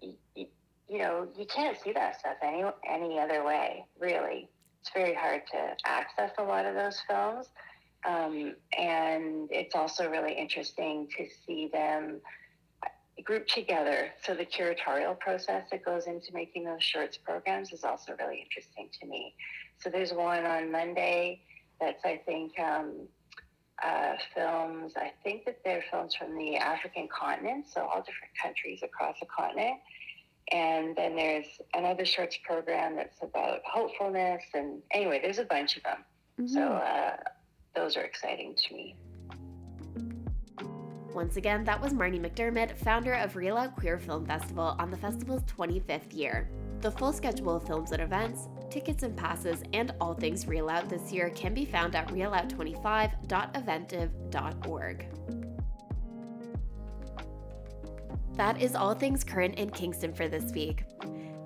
you, 0.00 0.14
you, 0.34 0.46
you 0.88 0.98
know, 0.98 1.28
you 1.36 1.46
can't 1.46 1.78
see 1.80 1.92
that 1.92 2.20
stuff 2.20 2.36
any, 2.42 2.64
any 2.88 3.18
other 3.18 3.44
way, 3.44 3.86
really. 3.98 4.48
It's 4.80 4.90
very 4.92 5.14
hard 5.14 5.42
to 5.52 5.76
access 5.86 6.32
a 6.38 6.42
lot 6.42 6.66
of 6.66 6.74
those 6.74 7.00
films. 7.08 7.48
Um, 8.06 8.54
and 8.76 9.48
it's 9.50 9.74
also 9.74 10.10
really 10.10 10.34
interesting 10.34 11.08
to 11.16 11.26
see 11.46 11.70
them 11.72 12.20
grouped 13.22 13.52
together. 13.52 14.10
So 14.24 14.34
the 14.34 14.44
curatorial 14.44 15.18
process 15.18 15.64
that 15.70 15.84
goes 15.84 16.06
into 16.06 16.32
making 16.32 16.64
those 16.64 16.82
shorts 16.82 17.16
programs 17.16 17.72
is 17.72 17.84
also 17.84 18.14
really 18.18 18.40
interesting 18.40 18.88
to 19.00 19.06
me. 19.06 19.34
So 19.78 19.90
there's 19.90 20.12
one 20.12 20.44
on 20.44 20.72
Monday 20.72 21.42
that's, 21.80 22.04
I 22.04 22.20
think, 22.24 22.58
um, 22.58 23.08
uh, 23.84 24.14
films. 24.34 24.92
I 24.96 25.12
think 25.22 25.44
that 25.44 25.58
they're 25.64 25.84
films 25.90 26.14
from 26.14 26.36
the 26.36 26.56
African 26.56 27.08
continent, 27.08 27.66
so 27.72 27.82
all 27.82 28.00
different 28.00 28.32
countries 28.40 28.80
across 28.82 29.18
the 29.20 29.26
continent. 29.26 29.78
And 30.52 30.94
then 30.94 31.16
there's 31.16 31.46
another 31.74 32.04
shorts 32.04 32.38
program 32.44 32.96
that's 32.96 33.22
about 33.22 33.60
hopefulness. 33.64 34.42
And 34.52 34.82
anyway, 34.92 35.20
there's 35.22 35.38
a 35.38 35.44
bunch 35.44 35.76
of 35.76 35.82
them. 35.82 36.04
Mm-hmm. 36.40 36.54
So 36.54 36.60
uh, 36.60 37.16
those 37.74 37.96
are 37.96 38.02
exciting 38.02 38.54
to 38.54 38.74
me. 38.74 38.96
Once 41.14 41.36
again, 41.36 41.62
that 41.62 41.80
was 41.80 41.94
Marney 41.94 42.18
McDiarmid, 42.18 42.76
founder 42.76 43.14
of 43.14 43.34
ReelOut 43.34 43.76
Queer 43.76 44.00
Film 44.00 44.26
Festival 44.26 44.74
on 44.80 44.90
the 44.90 44.96
festival's 44.96 45.44
25th 45.44 46.12
year. 46.12 46.48
The 46.80 46.90
full 46.90 47.12
schedule 47.12 47.54
of 47.54 47.64
films 47.64 47.92
and 47.92 48.02
events, 48.02 48.48
tickets 48.68 49.04
and 49.04 49.16
passes, 49.16 49.62
and 49.72 49.94
all 50.00 50.14
things 50.14 50.44
ReelOut 50.44 50.88
this 50.88 51.12
year 51.12 51.30
can 51.30 51.54
be 51.54 51.64
found 51.64 51.94
at 51.94 52.08
reelout25.eventive.org. 52.08 55.06
That 58.36 58.60
is 58.60 58.74
all 58.74 58.94
things 58.94 59.22
current 59.22 59.54
in 59.54 59.70
Kingston 59.70 60.12
for 60.12 60.26
this 60.26 60.52
week. 60.52 60.82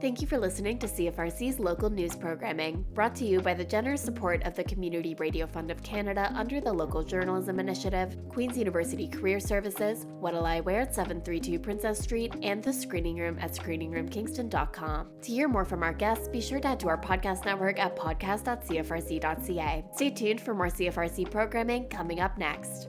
Thank 0.01 0.21
you 0.21 0.29
for 0.29 0.39
listening 0.39 0.79
to 0.79 0.87
CFRC's 0.87 1.59
local 1.59 1.91
news 1.91 2.15
programming, 2.15 2.85
brought 2.95 3.17
to 3.17 3.25
you 3.25 3.41
by 3.41 3.53
the 3.53 3.65
generous 3.65 4.01
support 4.01 4.45
of 4.45 4.55
the 4.55 4.63
Community 4.63 5.17
Radio 5.19 5.45
Fund 5.45 5.73
of 5.73 5.83
Canada 5.83 6.31
under 6.37 6.61
the 6.61 6.73
Local 6.73 7.03
Journalism 7.03 7.59
Initiative, 7.59 8.17
Queen's 8.29 8.57
University 8.57 9.09
Career 9.09 9.41
Services, 9.41 10.07
What'll 10.21 10.47
I 10.47 10.61
Wear 10.61 10.83
at 10.83 10.95
732 10.95 11.59
Princess 11.59 11.99
Street, 11.99 12.33
and 12.45 12.63
the 12.63 12.73
Screening 12.73 13.17
Room 13.17 13.41
at 13.41 13.51
screeningroomkingston.com. 13.55 15.09
To 15.23 15.33
hear 15.33 15.49
more 15.49 15.65
from 15.65 15.83
our 15.83 15.93
guests, 15.93 16.29
be 16.29 16.41
sure 16.41 16.61
to 16.61 16.69
head 16.69 16.79
to 16.81 16.89
our 16.89 17.01
podcast 17.01 17.45
network 17.45 17.81
at 17.81 17.97
podcast.cfrc.ca. 17.97 19.85
Stay 19.97 20.11
tuned 20.11 20.41
for 20.41 20.55
more 20.55 20.69
CFRC 20.69 21.29
programming 21.29 21.89
coming 21.89 22.21
up 22.21 22.39
next. 22.39 22.89